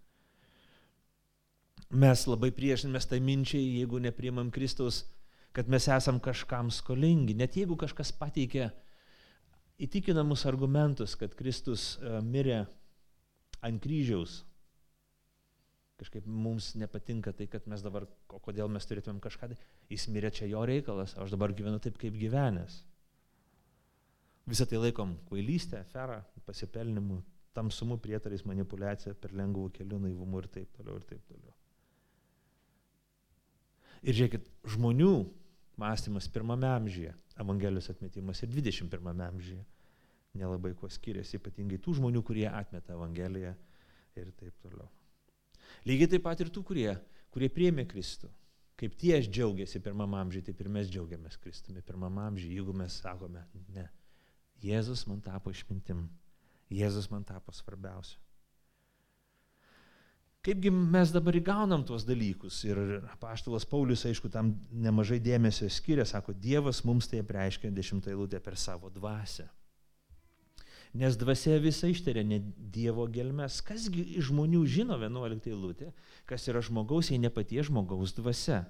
[1.89, 5.03] Mes labai priešinamės tai minčiai, jeigu nepriimam Kristaus,
[5.57, 7.33] kad mes esam kažkam skolingi.
[7.33, 8.69] Net jeigu kažkas pateikia
[9.81, 12.59] įtikinamus argumentus, kad Kristus e, mirė
[13.65, 14.43] ant kryžiaus,
[15.99, 19.49] kažkaip mums nepatinka tai, kad mes dabar, kodėl mes turėtumėm kažką,
[19.91, 22.83] jis mirė čia jo reikalas, aš dabar gyvenu taip, kaip gyvenęs.
[24.49, 27.21] Visą tai laikom kvailystę, aferą, pasipelnimu,
[27.53, 31.53] tamsumu, prietarais, manipulacija, per lengvų kelių, naivumu ir taip toliau ir taip toliau.
[33.99, 35.13] Ir žiūrėkit, žmonių
[35.79, 39.61] mąstymas pirmame amžiuje, Evangelijos atmetimas ir 21 amžiuje
[40.37, 43.53] nelabai kuo skiriasi, ypatingai tų žmonių, kurie atmeta Evangeliją
[44.19, 44.89] ir taip toliau.
[45.87, 46.89] Lygiai taip pat ir tų, kurie,
[47.33, 48.29] kurie priemė Kristų.
[48.79, 53.43] Kaip tie džiaugiasi pirmam amžiui, taip ir mes džiaugiamės Kristumi pirmam amžiui, jeigu mes sakome,
[53.75, 53.87] ne,
[54.63, 56.07] Jėzus man tapo išmintim,
[56.69, 58.19] Jėzus man tapo svarbiausiu.
[60.39, 62.77] Kaipgi mes dabar įgaunam tuos dalykus ir
[63.11, 68.55] apaštalas Paulius, aišku, tam nemažai dėmesio skiria, sako, Dievas mums tai apreiškia dešimtą eilutę per
[68.55, 69.49] savo dvasę.
[70.95, 72.39] Nes dvasia visą išteria ne
[72.73, 73.59] Dievo gelmes.
[73.61, 75.91] Kasgi iš žmonių žino 11 eilutė,
[76.25, 78.63] kas yra žmogaus, jei ne paties žmogaus dvasia.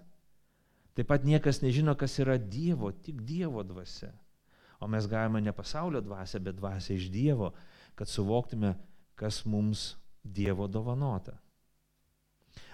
[0.98, 4.10] Taip pat niekas nežino, kas yra Dievo, tik Dievo dvasia.
[4.80, 7.52] O mes gavome ne pasaulio dvasę, bet dvasę iš Dievo,
[7.96, 8.74] kad suvoktume,
[9.16, 11.36] kas mums Dievo dovanota.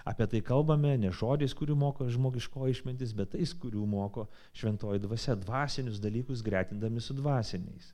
[0.06, 5.34] Apie tai kalbame ne žodžiais, kurių moko žmogiško išmintis, bet tais, kurių moko šventoji dvasia,
[5.34, 7.90] dvasinius dalykus gretindami su dvasiniais.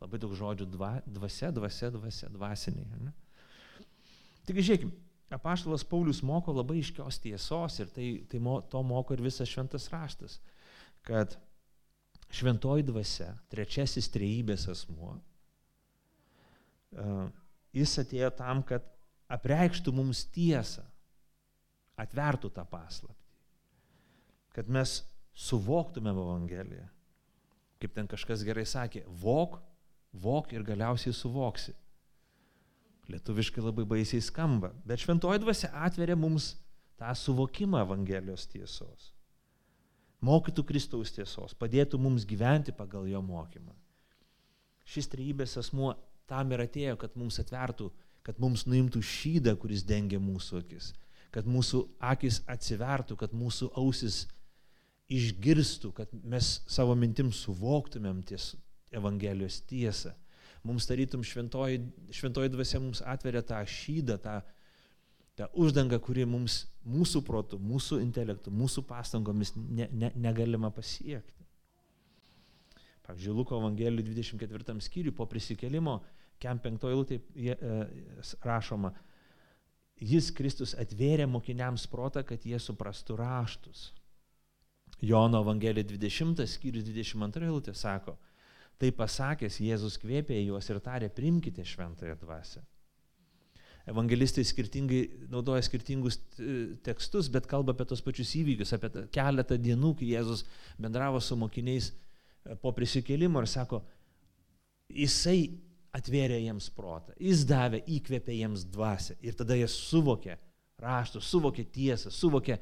[0.00, 3.02] Labai daug žodžių dva, dvasia, dvasia, dvasia, dvasiniai.
[3.02, 3.12] Ne?
[4.46, 4.94] Taigi žiūrėkime,
[5.34, 9.90] apaštalas Paulius moko labai iškios tiesos ir tai, tai mo, to moko ir visas šventas
[9.92, 10.38] raštas,
[11.06, 11.36] kad
[12.34, 15.16] šventoji dvasia, trečiasis trejybės asmuo,
[16.94, 17.26] uh,
[17.76, 18.86] jis atėjo tam, kad
[19.30, 20.84] apreikštų mums tiesą,
[22.00, 23.34] atvertų tą paslaptį,
[24.56, 25.00] kad mes
[25.36, 26.86] suvoktume Evangeliją.
[27.80, 29.60] Kaip ten kažkas gerai sakė, vok,
[30.12, 31.72] vok ir galiausiai suvoksi.
[33.10, 36.52] Lietuviškai labai baisiai skamba, bet šventoji dvasia atveria mums
[37.00, 39.10] tą suvokimą Evangelijos tiesos.
[40.20, 43.72] Mokytų Kristaus tiesos, padėtų mums gyventi pagal jo mokymą.
[44.84, 45.94] Šis trejybės asmuo
[46.28, 47.88] tam ir atėjo, kad mums atvertų
[48.26, 50.92] kad mums nuimtų šydą, kuris dengia mūsų akis,
[51.34, 54.24] kad mūsų akis atsivertų, kad mūsų ausis
[55.10, 58.52] išgirstų, kad mes savo mintim suvoktumėm ties
[58.94, 60.12] Evangelijos tiesą.
[60.66, 61.80] Mums tarytum šventoji,
[62.12, 64.40] šventoji dvasia mums atveria tą šydą, tą,
[65.40, 71.46] Ta uždanga, kuri mums, mūsų protų, mūsų intelektų, mūsų pastangomis ne, ne, negalima pasiekti.
[73.06, 75.94] Pavyzdžiui, Luko Evangelijų 24 skyriui po prisikelimo,
[76.40, 77.18] kem penktoje lūtė
[77.56, 77.56] e,
[78.44, 78.90] rašoma,
[79.96, 83.86] jis Kristus atvėrė mokiniams protą, kad jie suprastų raštus.
[85.00, 88.18] Jono Evangelija 20 skyrius 22 eilutė sako,
[88.76, 92.60] tai pasakęs Jėzus kvėpė juos ir tarė, primkite šventąją dvasę.
[93.90, 95.00] Evangelistai skirtingai
[95.32, 100.44] naudoja skirtingus e, tekstus, bet kalba apie tos pačius įvykius, apie keletą dienų, kai Jėzus
[100.80, 103.82] bendravo su mokiniais e, po prisikėlimo ir sako,
[104.94, 105.40] jisai
[105.96, 110.36] atvėrė jiems protą, jis davė, įkvėpė jiems dvasę ir tada jie suvokė
[110.80, 112.58] raštus, suvokė tiesą, suvokė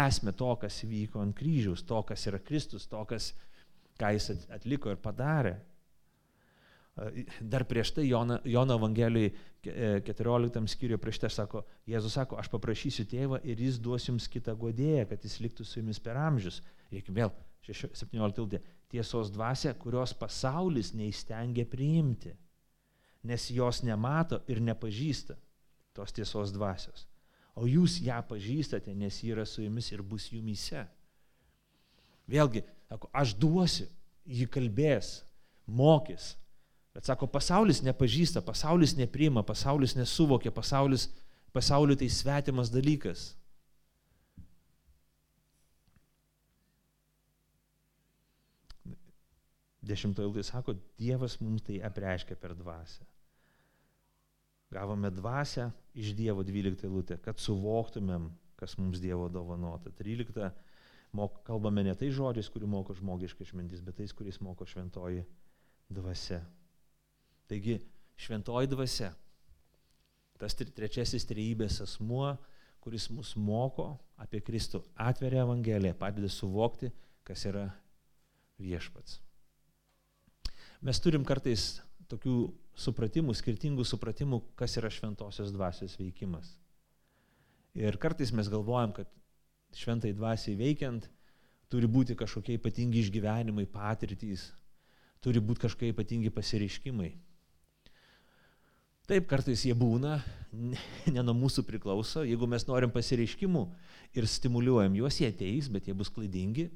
[0.00, 3.32] esmę to, kas vyko ant kryžiaus, to, kas yra Kristus, to, kas,
[4.00, 5.56] ką jis atliko ir padarė.
[7.40, 9.32] Dar prieš tai Jono, Jono Evangelijai
[10.06, 14.56] 14 skyriuje prieš tai sako, Jėzus sako, aš paprašysiu tėvą ir jis duos jums kitą
[14.58, 16.60] godėją, kad jis liktų su jumis per amžius.
[16.92, 17.32] Reikia vėl
[17.66, 18.62] 17 ildė.
[18.90, 22.34] Tiesos dvasia, kurios pasaulis neįstengia priimti,
[23.24, 25.38] nes jos nemato ir nepažįsta
[25.94, 27.06] tos tiesos dvasios
[27.60, 30.84] o jūs ją pažįstate, nes ji yra su jumis ir bus jumise.
[32.30, 33.88] Vėlgi, sako, aš duosiu,
[34.24, 35.20] ji kalbės,
[35.66, 36.34] mokys.
[36.94, 41.06] Bet sako, pasaulis nepažįsta, pasaulis nepriima, pasaulis nesuvokia, pasaulis,
[41.54, 43.30] pasauliu tai svetimas dalykas.
[49.86, 53.06] Dešimtoje eilutėje sako, Dievas mums tai apreiškia per dvasę.
[54.70, 58.28] Gavome dvasę iš Dievo 12 eilutė, kad suvoktumėm,
[58.58, 59.90] kas mums Dievo dovanota.
[59.98, 60.50] 13
[61.16, 65.24] mok, kalbame ne tai žodžiais, kurių moko žmogiška išmintis, bet tais, kuriais moko šventoji
[65.90, 66.44] dvasia.
[67.50, 67.80] Taigi,
[68.20, 69.10] šventoji dvasia,
[70.38, 72.36] tas trečiasis trejybės asmuo,
[72.80, 76.92] kuris mus moko apie Kristų, atveria Evangeliją, padeda suvokti,
[77.26, 77.66] kas yra
[78.60, 79.18] viešpats.
[80.80, 82.34] Mes turim kartais tokių
[82.80, 86.54] supratimų, skirtingų supratimų, kas yra šventosios dvasios veikimas.
[87.76, 89.10] Ir kartais mes galvojam, kad
[89.76, 91.06] šventai dvasiai veikiant
[91.70, 94.48] turi būti kažkokie ypatingi išgyvenimai, patirtys,
[95.22, 97.12] turi būti kažkokie ypatingi pasireiškimai.
[99.10, 100.20] Taip, kartais jie būna,
[101.14, 103.64] ne nuo mūsų priklauso, jeigu mes norim pasireiškimų
[104.14, 106.68] ir stimuliuojam juos, jie ateis, bet jie bus klaidingi.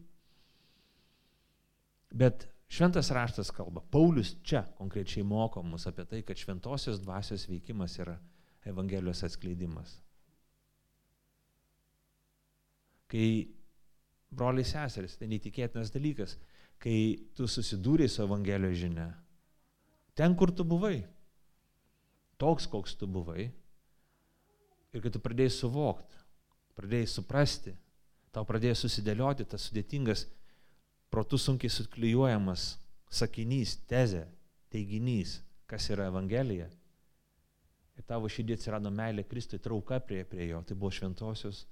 [2.15, 7.99] Bet Šventas raštas kalba, Paulius čia konkrečiai moko mus apie tai, kad šventosios dvasios veikimas
[8.01, 8.17] yra
[8.67, 9.93] Evangelijos atskleidimas.
[13.13, 13.29] Kai
[14.35, 16.39] broliai seseris, tai neįtikėtinas dalykas,
[16.83, 16.97] kai
[17.37, 19.11] tu susidūrei su Evangelijos žinia,
[20.19, 21.05] ten, kur tu buvai,
[22.41, 23.49] toks, koks tu buvai,
[24.95, 26.23] ir kad tu pradėjai suvokti,
[26.79, 27.75] pradėjai suprasti,
[28.35, 30.27] tau pradėjo susidėlioti tas sudėtingas
[31.15, 32.73] protų sunkiai suklyjuojamas
[33.15, 34.25] sakinys, tezė,
[34.73, 35.39] teiginys,
[35.71, 36.69] kas yra Evangelija.
[37.95, 40.61] Ir tavo širdį atsirado meilė Kristui, trauka prie, prie jo.
[40.67, 41.63] Tai buvo šventosios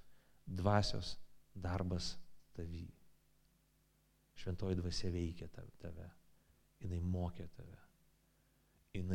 [0.46, 1.16] dvasios
[1.54, 2.12] darbas
[2.54, 2.86] tavy.
[4.38, 6.06] Šventoji dvasia veikia tave.
[6.82, 7.80] Jis mokė tave.
[8.94, 9.10] Jis,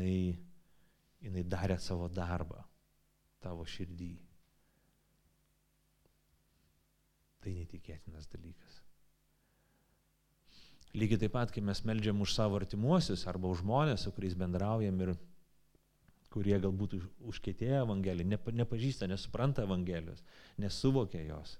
[1.21, 2.63] jis darė savo darbą
[3.43, 4.11] tavo širdį.
[7.43, 8.81] Tai netikėtinas dalykas.
[10.97, 14.97] Lygiai taip pat, kai mes melžiam už savo artimuosius arba už žmonės, su kuriais bendraujam
[15.05, 15.13] ir
[16.33, 16.97] kurie galbūt
[17.29, 20.23] užkėtėja Evangeliją, nepa, nepažįsta, nesupranta Evangelijos,
[20.61, 21.57] nesuvokia jos.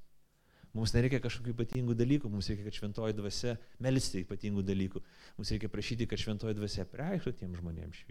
[0.76, 5.02] Mums nereikia kažkokių ypatingų dalykų, mums reikia, kad šventoji dvasia melsti ypatingų dalykų.
[5.38, 8.04] Mums reikia prašyti, kad šventoji dvasia preikštų tiem žmonėms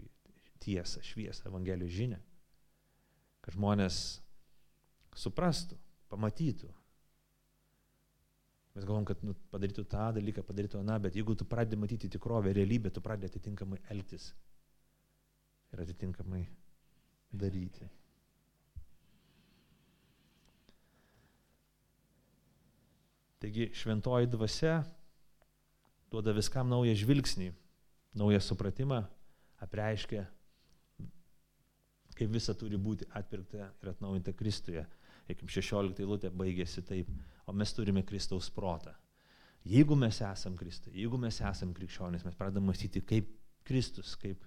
[0.61, 2.19] tiesą, šviesą, Evangelijos žinę.
[3.45, 4.01] Kad žmonės
[5.15, 5.77] suprastų,
[6.11, 6.71] pamatytų,
[8.77, 12.51] Mes galvom, kad nu, padarytų tą dalyką, padarytų aną, bet jeigu tu pradedi matyti tikrovę,
[12.53, 14.27] realybę, tu pradedi atitinkamai elgtis
[15.73, 16.43] ir atitinkamai
[17.33, 17.87] daryti.
[23.41, 24.75] Taigi šventoji dvasia
[26.13, 27.49] duoda viskam naują žvilgsnį,
[28.21, 29.01] naują supratimą,
[29.65, 30.27] apreiškia,
[32.17, 34.85] kaip visa turi būti atpirkta ir atnaujinta Kristuje.
[35.27, 37.09] Kaip 16 eilutė baigėsi taip
[37.47, 38.91] o mes turime Kristaus protą.
[39.67, 43.31] Jeigu mes esam Kristai, jeigu mes esam krikščionys, mes pradedame mąstyti kaip
[43.67, 44.43] Kristus, kaip,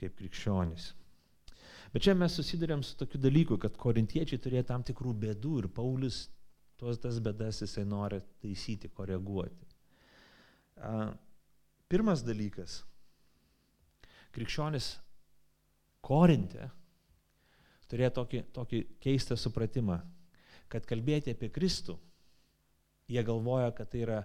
[0.00, 0.92] kaip krikščionys.
[1.92, 6.26] Bet čia mes susidurėm su tokiu dalyku, kad korintiečiai turėjo tam tikrų bėdų ir Paulius
[6.80, 9.68] tuos tas bėdas jisai nori taisyti, koreguoti.
[11.88, 12.82] Pirmas dalykas.
[14.34, 14.94] Krikščionis
[16.04, 16.68] Korinte
[17.88, 20.00] turėjo tokį, tokį keistą supratimą,
[20.72, 21.96] kad kalbėti apie Kristų,
[23.12, 24.20] jie galvoja, kad tai yra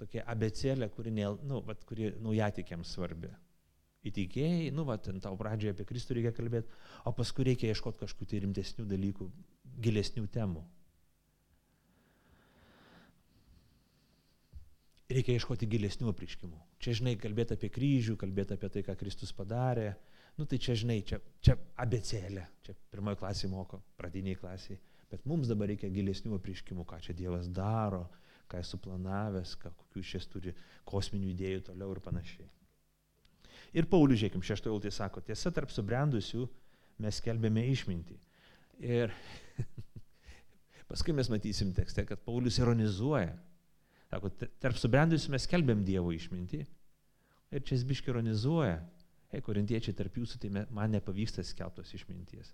[0.00, 3.30] tokia abecėlė, kuri, ne, nu, vat, kuri naujatikiams svarbi.
[4.08, 6.70] Įtikėjai, nu, va, ten tau pradžioje apie Kristų reikia kalbėti,
[7.06, 9.28] o paskui reikia ieškoti kažkokių tai rimtesnių dalykų,
[9.84, 10.64] gilesnių temų.
[15.12, 16.58] Reikia ieškoti gilesnių apriškimų.
[16.82, 19.92] Čia, žinai, kalbėti apie kryžių, kalbėti apie tai, ką Kristus padarė,
[20.38, 24.78] nu tai čia, žinai, čia, čia abecėlė, čia pirmoji klasė moko, pradiniai klasiai,
[25.12, 28.06] bet mums dabar reikia gilesnių apriškimų, ką čia Dievas daro,
[28.50, 30.56] ką jis suplanavęs, ką, kokių šis turi
[30.88, 32.48] kosminių idėjų toliau ir panašiai.
[33.72, 36.44] Ir Paulius, žiūrėkim, šeštoje eilutėje sako, tiesa, tarp subrendusių
[37.00, 38.18] mes kelbėme išmintį.
[38.84, 39.12] Ir
[40.90, 43.32] paskui mes matysim tekste, kad Paulius ironizuoja.
[44.12, 44.28] Sako,
[44.60, 46.66] tarp subrendusių mes kelbėm Dievo išmintį.
[47.52, 48.76] Ir čia jis biški ironizuoja.
[49.32, 52.50] Hei, korintiečiai, tarp jūsų tai man nepavyksta skelbtos išminties,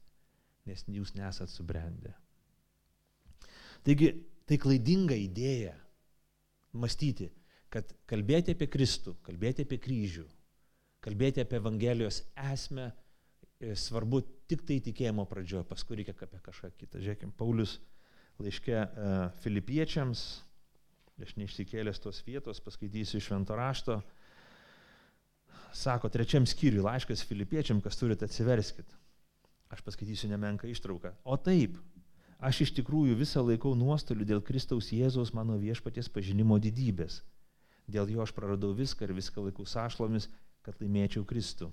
[0.68, 2.12] nes jūs nesat subrendę.
[3.86, 4.12] Taigi,
[4.46, 5.74] tai klaidinga idėja
[6.78, 7.32] mąstyti,
[7.72, 10.24] kad kalbėti apie Kristų, kalbėti apie kryžių,
[11.04, 12.22] kalbėti apie Evangelijos
[12.52, 17.02] esmę e, svarbu tik tai tikėjimo pradžioje, paskui reikia apie kažką kitą.
[17.02, 17.78] Žiūrėkime, Paulius
[18.38, 20.20] laiškė uh, filipiečiams,
[21.18, 23.98] aš neišsikėlęs tos vietos, paskaitysiu švento rašto,
[25.72, 28.86] sako trečiam skyriui laiškas filipiečiam, kas turite atsiverskit.
[29.68, 31.12] Aš paskaitysiu nemenką ištrauką.
[31.24, 31.76] O taip,
[32.40, 37.20] aš iš tikrųjų visą laikau nuostolių dėl Kristaus Jėzaus mano viešpaties pažinimo didybės.
[37.88, 40.28] Dėl jo aš praradau viską ir viską laikau sašlomis,
[40.64, 41.70] kad laimėčiau Kristų.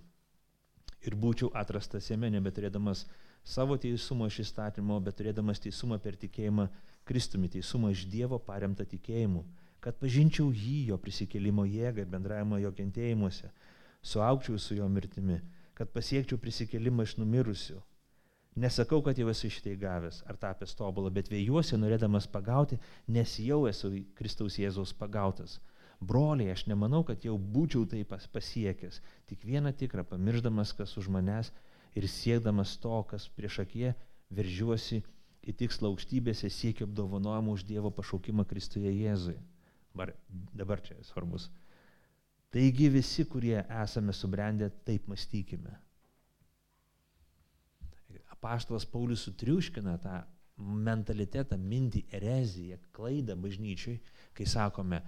[1.05, 3.05] Ir būčiau atrastas jame, nebeturėdamas
[3.45, 6.69] savo teisumo iš įstatymo, bet turėdamas teisumą per tikėjimą
[7.05, 9.43] Kristumi, teisumą iš Dievo paremtą tikėjimu,
[9.83, 13.51] kad pažinčiau jį, jo prisikėlimo jėgą ir bendravimą jo kentėjimuose,
[14.05, 15.39] suaukčiau su jo mirtimi,
[15.73, 17.79] kad pasiekčiau prisikėlimą iš numirusių.
[18.55, 22.77] Nesakau, kad jau esu šitai gavęs ar tapęs tobulą, bet vėjuosi norėdamas pagauti,
[23.11, 25.57] nes jau esu Kristaus Jėzaus pagautas.
[25.99, 31.51] Broliai, aš nemanau, kad jau būčiau tai pasiekęs, tik vieną tikrą, pamirždamas, kas už manęs
[31.97, 33.91] ir siekdamas to, kas prieš akie,
[34.29, 35.01] veržiuosi
[35.43, 39.37] į tikslą aukštybėse, siekiu apdovanojimų už Dievo pašaukimą Kristuje Jėzui.
[39.91, 40.15] Dabar,
[40.53, 41.49] dabar čia svarbus.
[41.49, 41.64] Mm
[42.55, 45.73] Taigi visi, kurie esame subrendę, taip mąstykime.
[48.31, 50.21] Apaštalas Paulius sutriuškina tą
[50.87, 53.97] mentalitetą, mintį, ereziją, klaidą bažnyčiui,
[54.37, 55.01] kai sakome,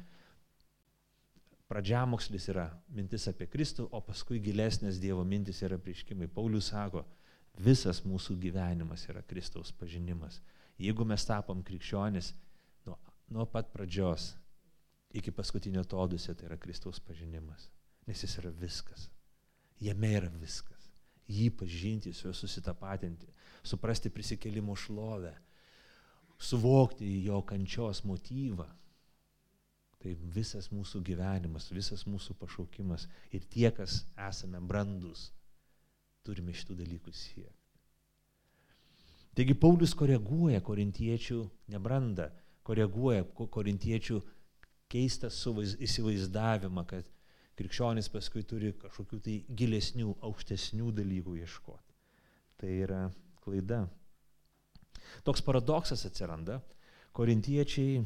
[1.71, 6.27] pradžiamokslis yra mintis apie Kristų, o paskui gilesnės Dievo mintis yra prieškimai.
[6.27, 7.05] Paulius sako,
[7.63, 10.41] visas mūsų gyvenimas yra Kristaus pažinimas.
[10.77, 12.33] Jeigu mes tapom krikščionis
[12.85, 12.99] nuo,
[13.31, 14.33] nuo pat pradžios,
[15.13, 17.69] iki paskutinio todusio, tai yra Kristaus pažinimas.
[18.07, 19.09] Nes jis yra viskas.
[19.79, 20.89] Jame yra viskas.
[21.27, 23.27] Jį pažinti, su juo susitapatinti,
[23.67, 25.33] suprasti prisikėlimo šlovę,
[26.39, 28.67] suvokti jo kančios motyvą.
[29.97, 35.31] Tai visas mūsų gyvenimas, visas mūsų pašaukimas ir tie, kas esame brandus,
[36.23, 37.55] turime šitų dalykų siekti.
[39.37, 41.41] Taigi Paulius koreguoja korintiečių
[41.73, 42.29] nebrandą,
[42.65, 44.21] koreguoja korintiečių
[44.91, 45.29] keistą
[45.83, 47.07] įsivaizdavimą, kad
[47.57, 51.95] krikščionis paskui turi kažkokių tai gilesnių, aukštesnių dalykų ieškoti.
[52.57, 53.01] Tai yra
[53.43, 53.85] klaida.
[55.25, 56.59] Toks paradoksas atsiranda.
[57.17, 58.01] Korintiečiai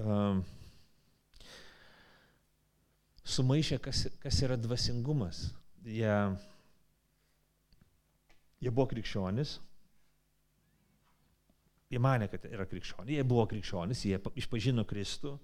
[0.00, 0.42] um,
[3.26, 5.48] sumaišė, kas, kas yra dvasingumas.
[5.86, 6.14] Jie,
[8.62, 9.58] jie buvo krikščionis,
[11.90, 15.36] Jie mane, kad yra krikščionys, jie buvo krikščionys, jie išpažino Kristų,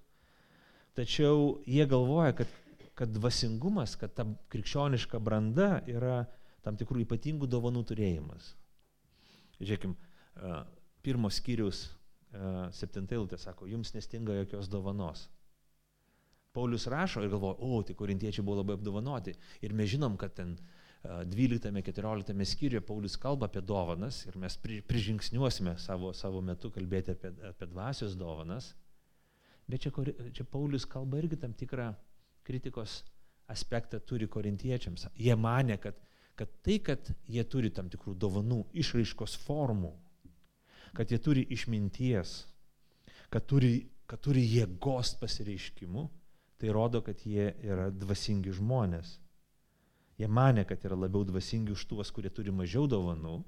[0.99, 2.57] tačiau jie galvoja, kad,
[2.99, 6.24] kad dvasingumas, kad ta krikščioniška branda yra
[6.66, 8.53] tam tikrų ypatingų dovanų turėjimas.
[9.61, 9.95] Žiūrėkim,
[11.07, 11.84] pirmos skyrius
[12.74, 15.28] septintai eilutė sako, jums nestinga jokios dovanos.
[16.53, 19.32] Paulius rašo ir galvoja, o, tai korintiečiai buvo labai apdovanoti.
[19.64, 24.55] Ir mes žinom, kad ten uh, 12-14 skyriuje Paulius kalba apie dovanas ir mes
[24.86, 28.70] prižingsniuosime savo, savo metu kalbėti apie, apie dvasios dovanas.
[29.66, 29.90] Bet čia,
[30.30, 31.90] čia Paulius kalba irgi tam tikrą
[32.46, 33.00] kritikos
[33.50, 35.09] aspektą turi korintiečiams.
[35.18, 35.98] Jie mane, kad,
[36.38, 39.92] kad tai, kad jie turi tam tikrų dovanų, išraiškos formų,
[40.94, 42.36] kad jie turi išminties,
[43.32, 46.07] kad turi, kad turi jėgos pasireiškimų,
[46.62, 49.16] tai rodo, kad jie yra dvasingi žmonės.
[50.20, 53.38] Jie mane, kad yra labiau dvasingi už tuos, kurie turi mažiau dovanų,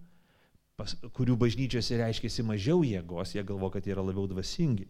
[0.78, 4.88] pas, kurių bažnyčiose reiškiasi mažiau jėgos, jie galvo, kad jie yra labiau dvasingi.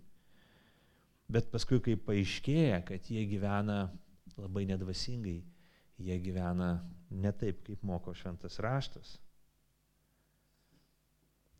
[1.29, 3.89] Bet paskui, kai paaiškėja, kad jie gyvena
[4.39, 5.41] labai nedvasingai,
[5.99, 6.77] jie gyvena
[7.11, 9.19] ne taip, kaip moko šventas raštas.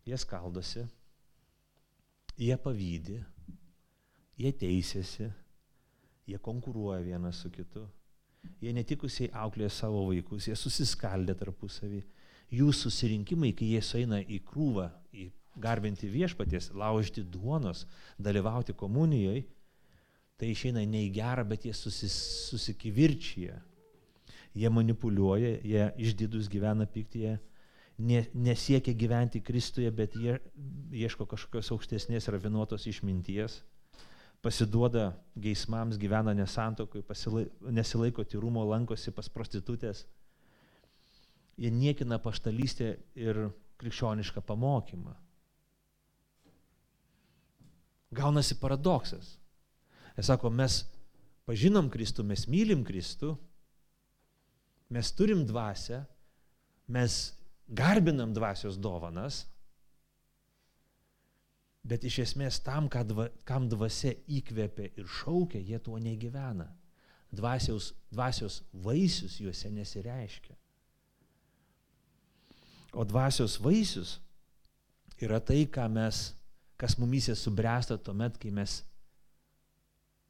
[0.05, 0.85] jie skaldosi,
[2.37, 3.21] jie pavydė,
[4.41, 5.31] jie teisėsi,
[6.29, 7.87] jie konkuruoja vienas su kitu,
[8.63, 12.03] jie netikusiai auklėja savo vaikus, jie susiskaldė tarpusavį.
[12.55, 15.29] Jų susirinkimai, kai jie sueina į krūvą, į
[15.61, 17.85] garbinti viešpaties, laužti duonos,
[18.19, 19.45] dalyvauti komunijoje,
[20.39, 22.15] tai išeina ne į gerą, bet jie susis,
[22.51, 23.59] susikivirčyje.
[24.55, 27.39] Jie manipuliuoja, jie išdidus gyvena piktyje,
[27.99, 30.37] nesiekia gyventi Kristuje, bet jie
[30.95, 33.63] ieško kažkokios aukštesnės rafinuotos išminties
[34.45, 37.03] pasiduoda geismams, gyvena nesantokui,
[37.73, 40.05] nesilaiko tyrumo, lankosi pas prostitutės.
[41.57, 43.47] Jie niekina paštalystę ir
[43.81, 45.15] krikščionišką pamokymą.
[48.15, 49.35] Gaunasi paradoksas.
[50.15, 50.83] Jis sako, mes
[51.49, 53.33] pažinom Kristų, mes mylim Kristų,
[54.95, 56.05] mes turim dvasę,
[56.87, 57.33] mes
[57.67, 59.45] garbinam dvasios dovanas,
[61.85, 66.71] Bet iš esmės tam, dva, kam dvasia įkvėpia ir šaukia, jie tuo negyvena.
[67.35, 70.55] Dvasiaus, dvasios vaisius juose nesireiškia.
[72.95, 74.21] O dvasios vaisius
[75.21, 76.33] yra tai, mes,
[76.79, 78.81] kas mumise subręsta tuomet, kai mes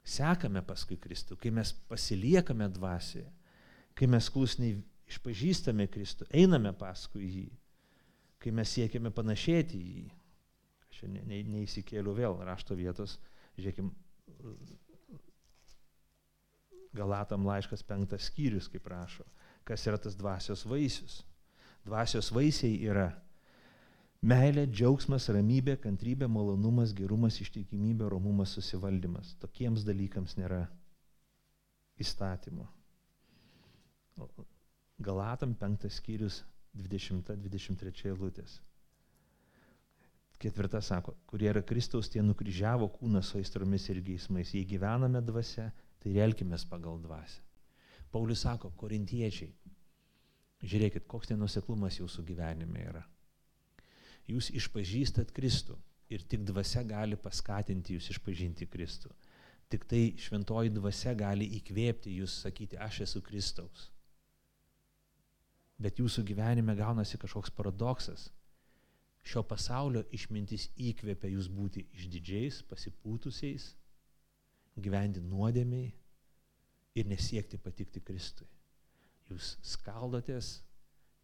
[0.05, 3.29] sekame paskui Kristų, kai mes pasiliekame dvasioje,
[3.95, 7.47] kai mes klusniai išpažįstame Kristų, einame paskui jį,
[8.43, 10.11] kai mes siekiame panašėti į jį.
[10.95, 13.19] Čia ne, ne, neįsikėliau vėl rašto vietos.
[13.59, 13.91] Žiūrėkim,
[16.95, 19.27] Galatam laiškas penktas skyrius, kaip rašo.
[19.67, 21.23] Kas yra tas dvasios vaisius?
[21.85, 23.09] Dvasios vaisiai yra
[24.25, 29.35] meilė, džiaugsmas, ramybė, kantrybė, malonumas, gerumas, ištikimybė, romumas, susivaldymas.
[29.43, 30.63] Tokiems dalykams nėra
[32.01, 32.69] įstatymo.
[35.03, 36.45] Galatam penktas skyrius
[36.79, 38.61] 20-23 eilutės.
[40.45, 44.51] Ketvirta sako, kurie yra Kristaus, tie nukryžiavo kūną su aistromis ir geismais.
[44.53, 45.71] Jei gyvename dvasia,
[46.03, 47.41] tai elkime pagal dvasę.
[48.13, 49.55] Paulius sako, korintiečiai,
[50.61, 53.03] žiūrėkit, koks nenuseklumas jūsų gyvenime yra.
[54.29, 55.79] Jūs išpažįstat Kristų
[56.13, 59.17] ir tik dvasia gali paskatinti jūs išpažinti Kristų.
[59.73, 63.89] Tik tai šventoji dvasia gali įkvėpti jūs sakyti, aš esu Kristaus.
[65.81, 68.29] Bet jūsų gyvenime gaunasi kažkoks paradoksas
[69.25, 73.71] šio pasaulio išmintis įkvepia jūs būti išdidžiais, pasipūtusiais,
[74.85, 75.93] gyventi nuodėmiai
[76.99, 78.49] ir nesiekti patikti Kristui.
[79.31, 80.59] Jūs skaldotės,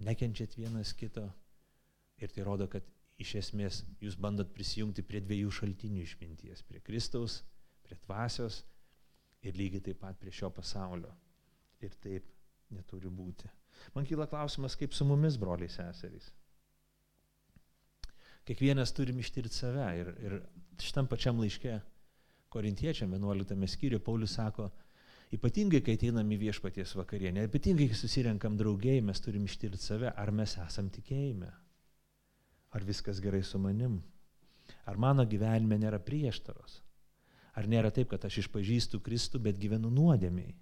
[0.00, 1.26] nekenčiat vienas kito
[2.20, 2.86] ir tai rodo, kad
[3.20, 7.42] iš esmės jūs bandot prisijungti prie dviejų šaltinių išminties- prie Kristaus,
[7.84, 8.62] prie dvasios
[9.42, 11.12] ir lygiai taip pat prie šio pasaulio.
[11.80, 12.24] Ir taip
[12.70, 13.48] neturi būti.
[13.94, 16.32] Man kyla klausimas, kaip su mumis, broliai seserys
[18.48, 19.88] kiekvienas turim ištirti save.
[20.00, 20.36] Ir, ir
[20.80, 21.80] šitam pačiam laiške
[22.50, 24.70] korintiečiam 11 skyriuje Paulius sako,
[25.30, 30.32] ypatingai kai ateinam į viešpaties vakarienę, ypatingai kai susirenkam draugiai, mes turim ištirti save, ar
[30.34, 31.50] mes esam tikėjime,
[32.74, 34.00] ar viskas gerai su manim,
[34.86, 36.80] ar mano gyvenime nėra prieštaros,
[37.54, 40.56] ar nėra taip, kad aš išpažįstu Kristų, bet gyvenu nuodėmiai,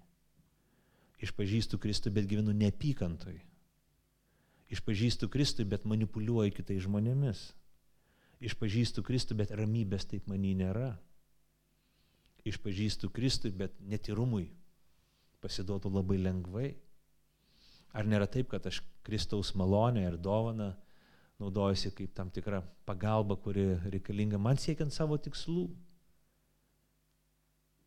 [1.25, 3.39] išpažįstu Kristų, bet gyvenu neapykantoj,
[4.69, 7.49] išpažįstu Kristų, bet manipuliuoju kitais žmonėmis
[8.39, 10.93] Išpažįstu Kristų, bet ramybės taip manį nėra.
[12.47, 14.47] Išpažįstu Kristui, bet netirumui
[15.43, 16.69] pasiduotų labai lengvai.
[17.95, 20.71] Ar nėra taip, kad aš Kristaus malonę ir dovaną
[21.39, 25.67] naudojusi kaip tam tikra pagalba, kuri reikalinga man siekiant savo tikslų?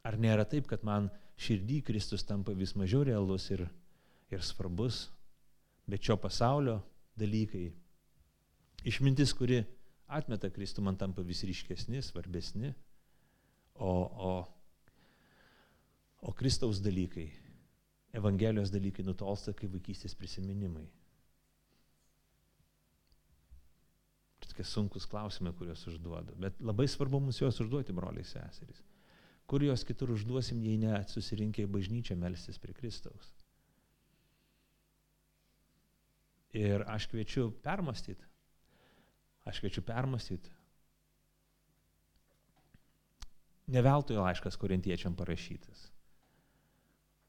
[0.02, 3.66] Ar nėra taip, kad man širdį Kristus tampa vis mažiau realus ir,
[4.32, 5.06] ir svarbus,
[5.86, 6.80] bet šio pasaulio
[7.18, 7.68] dalykai,
[8.88, 9.62] išmintis, kuri
[10.12, 12.72] atmeta Kristų, man tampa vis ryškesni, svarbesni,
[13.74, 14.32] o, o,
[16.22, 17.30] o Kristaus dalykai,
[18.12, 20.84] Evangelijos dalykai nutolsta kaip vaikystės prisiminimai.
[24.44, 28.82] Tokie sunkus klausimai, kuriuos užduodu, bet labai svarbu mums juos užduoti, broliai seserys.
[29.48, 33.32] Kur juos kitur užduosim, jei ne susirinkę į bažnyčią melstis prie Kristaus.
[36.52, 38.28] Ir aš kviečiu permastyti
[39.48, 40.50] Aš kviečiu permastyti.
[43.72, 45.88] Neveltui laiškas korintiečiam parašytas.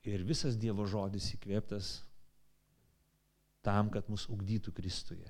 [0.04, 2.02] Ir visas Dievo žodis įkvėptas
[3.64, 5.30] tam, kad mus ugdytų Kristuje.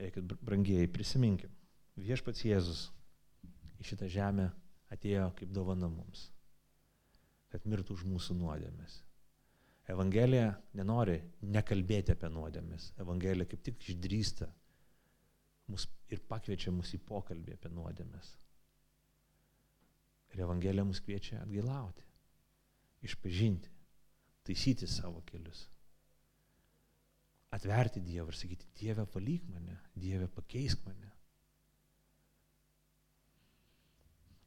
[0.00, 1.52] Eikit, brangieji, prisiminkim.
[2.00, 2.86] Viešpats Jėzus
[3.82, 4.48] į šitą žemę
[4.94, 6.30] atėjo kaip dovana mums,
[7.52, 9.02] kad mirtų už mūsų nuodėmės.
[9.92, 11.18] Evangelija nenori
[11.52, 12.92] nekalbėti apie nuodėmis.
[13.02, 14.48] Evangelija kaip tik išdrįsta
[15.72, 18.30] mus ir pakviečia mus į pokalbį apie nuodėmės.
[20.32, 22.04] Ir Evangelija mus kviečia atgailauti,
[23.04, 23.70] išpažinti,
[24.48, 25.66] taisyti savo kelius.
[27.52, 31.10] Atverti Dievą ir sakyti, Dieve valyk mane, Dieve pakeisk mane.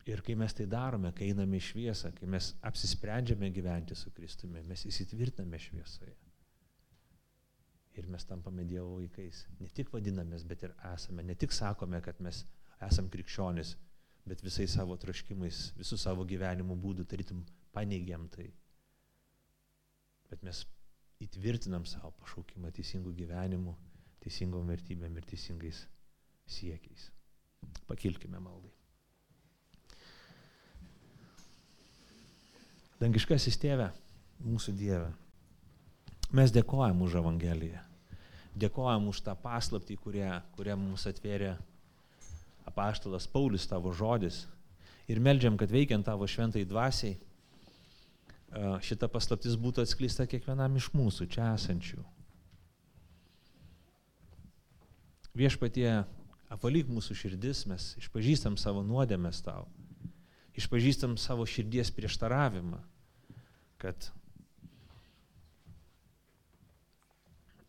[0.06, 4.62] Ir kai mes tai darome, kai einame į šviesą, kai mes apsisprendžiame gyventi su Kristumi,
[4.70, 6.14] mes įsitvirtiname šviesoje.
[7.98, 9.46] Ir mes tampame Dievo vaikais.
[9.64, 11.24] Ne tik vadinamės, bet ir esame.
[11.26, 12.44] Ne tik sakome, kad mes
[12.86, 13.74] esame krikščionis,
[14.30, 17.42] bet visais savo troškimais, visų savo gyvenimo būdų tarytum
[17.74, 18.52] paneigiam tai.
[20.30, 20.66] Bet mes
[21.24, 23.74] įtvirtinam savo pašaukimą teisingų gyvenimų,
[24.22, 25.86] teisingom vertybėm ir teisingais
[26.46, 27.10] siekiais.
[27.90, 28.74] Pakilkime maldai.
[33.06, 33.92] Dangiškasis tėve,
[34.42, 35.12] mūsų Dieve,
[36.34, 37.84] mes dėkojam už Evangeliją.
[38.58, 41.52] Dėkojam už tą paslaptį, kurią, kurią mums atvėrė
[42.66, 44.48] apaštalas Paulius tavo žodis.
[45.06, 47.20] Ir melžiam, kad veikiant tavo šventai dvasiai,
[48.90, 52.02] šita paslaptis būtų atskleista kiekvienam iš mūsų čia esančių.
[55.38, 55.92] Viešpatie,
[56.50, 59.68] apvalyk mūsų širdis, mes išpažįstam savo nuodėmės tau,
[60.58, 62.82] išpažįstam savo širdies prieštaravimą,
[63.82, 64.10] kad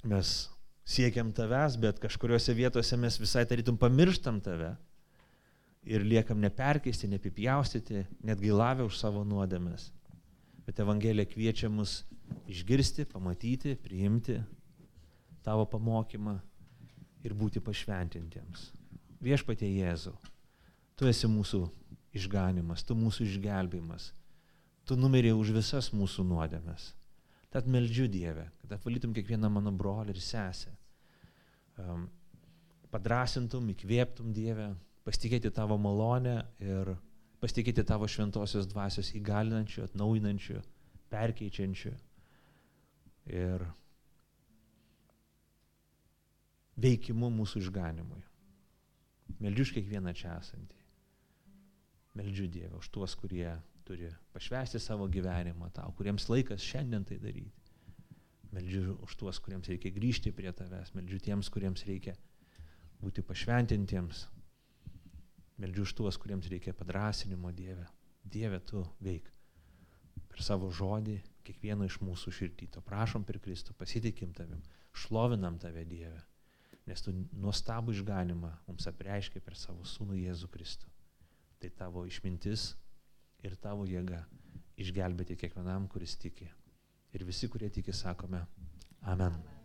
[0.07, 0.49] mes
[0.87, 4.75] siekiam tavęs, bet kažkuriuose vietose mes visai tarytum pamirštam tave
[5.87, 9.91] ir liekam neperkeisti, nepipjaustyti, net gailavę už savo nuodėmes.
[10.67, 12.01] Bet Evangelija kviečia mus
[12.51, 14.41] išgirsti, pamatyti, priimti
[15.47, 16.41] tavo pamokymą
[17.27, 18.71] ir būti pašventintiems.
[19.23, 20.15] Viešpatie Jėzau,
[20.99, 21.63] tu esi mūsų
[22.19, 24.11] išganimas, tu mūsų išgelbimas,
[24.87, 26.93] tu numerėjai už visas mūsų nuodėmes.
[27.51, 30.73] Tad meldžiu Dievę, kad apvalytum kiekvieną mano brolį ir sesę.
[31.81, 32.07] Um,
[32.93, 34.71] padrasintum, įkvėptum Dievę,
[35.07, 36.95] pasitikėti tavo malonę ir
[37.43, 40.61] pasitikėti tavo šventosios dvasios įgalinančių, atnaujinančių,
[41.13, 41.93] perkeičiančių.
[43.37, 43.67] Ir
[46.79, 48.23] veikimu mūsų išganimui.
[49.43, 50.83] Meldžiu už kiekvieną čia esantį.
[52.17, 53.51] Meldžiu Dievą už tuos, kurie
[53.87, 57.75] turi pašvesti savo gyvenimą tau, kuriems laikas šiandien tai daryti.
[58.55, 62.15] Meldžiu už tuos, kuriems reikia grįžti prie tavęs, meldžiu tiems, kuriems reikia
[63.03, 64.27] būti pašventintiems,
[65.57, 67.87] Meldžiu už tuos, kuriems reikia padrasinimo Dieve.
[68.21, 69.31] Dieve, tu veik
[70.29, 71.17] per savo žodį
[71.47, 72.69] kiekvieno iš mūsų širdį.
[72.75, 74.61] To prašom per Kristų, pasitikim tavim,
[74.93, 76.21] šlovinam tave Dieve,
[76.85, 80.93] nes tu nuostabų išganimą mums apreiškia per savo sūnų Jėzų Kristų.
[81.57, 82.75] Tai tavo išmintis
[83.45, 84.23] ir tavo jėga
[84.77, 86.49] išgelbėti kiekvienam, kuris tiki.
[87.17, 88.45] Ir visi, kurie tiki, sakome,
[89.07, 89.33] Amen.
[89.33, 89.56] Amen.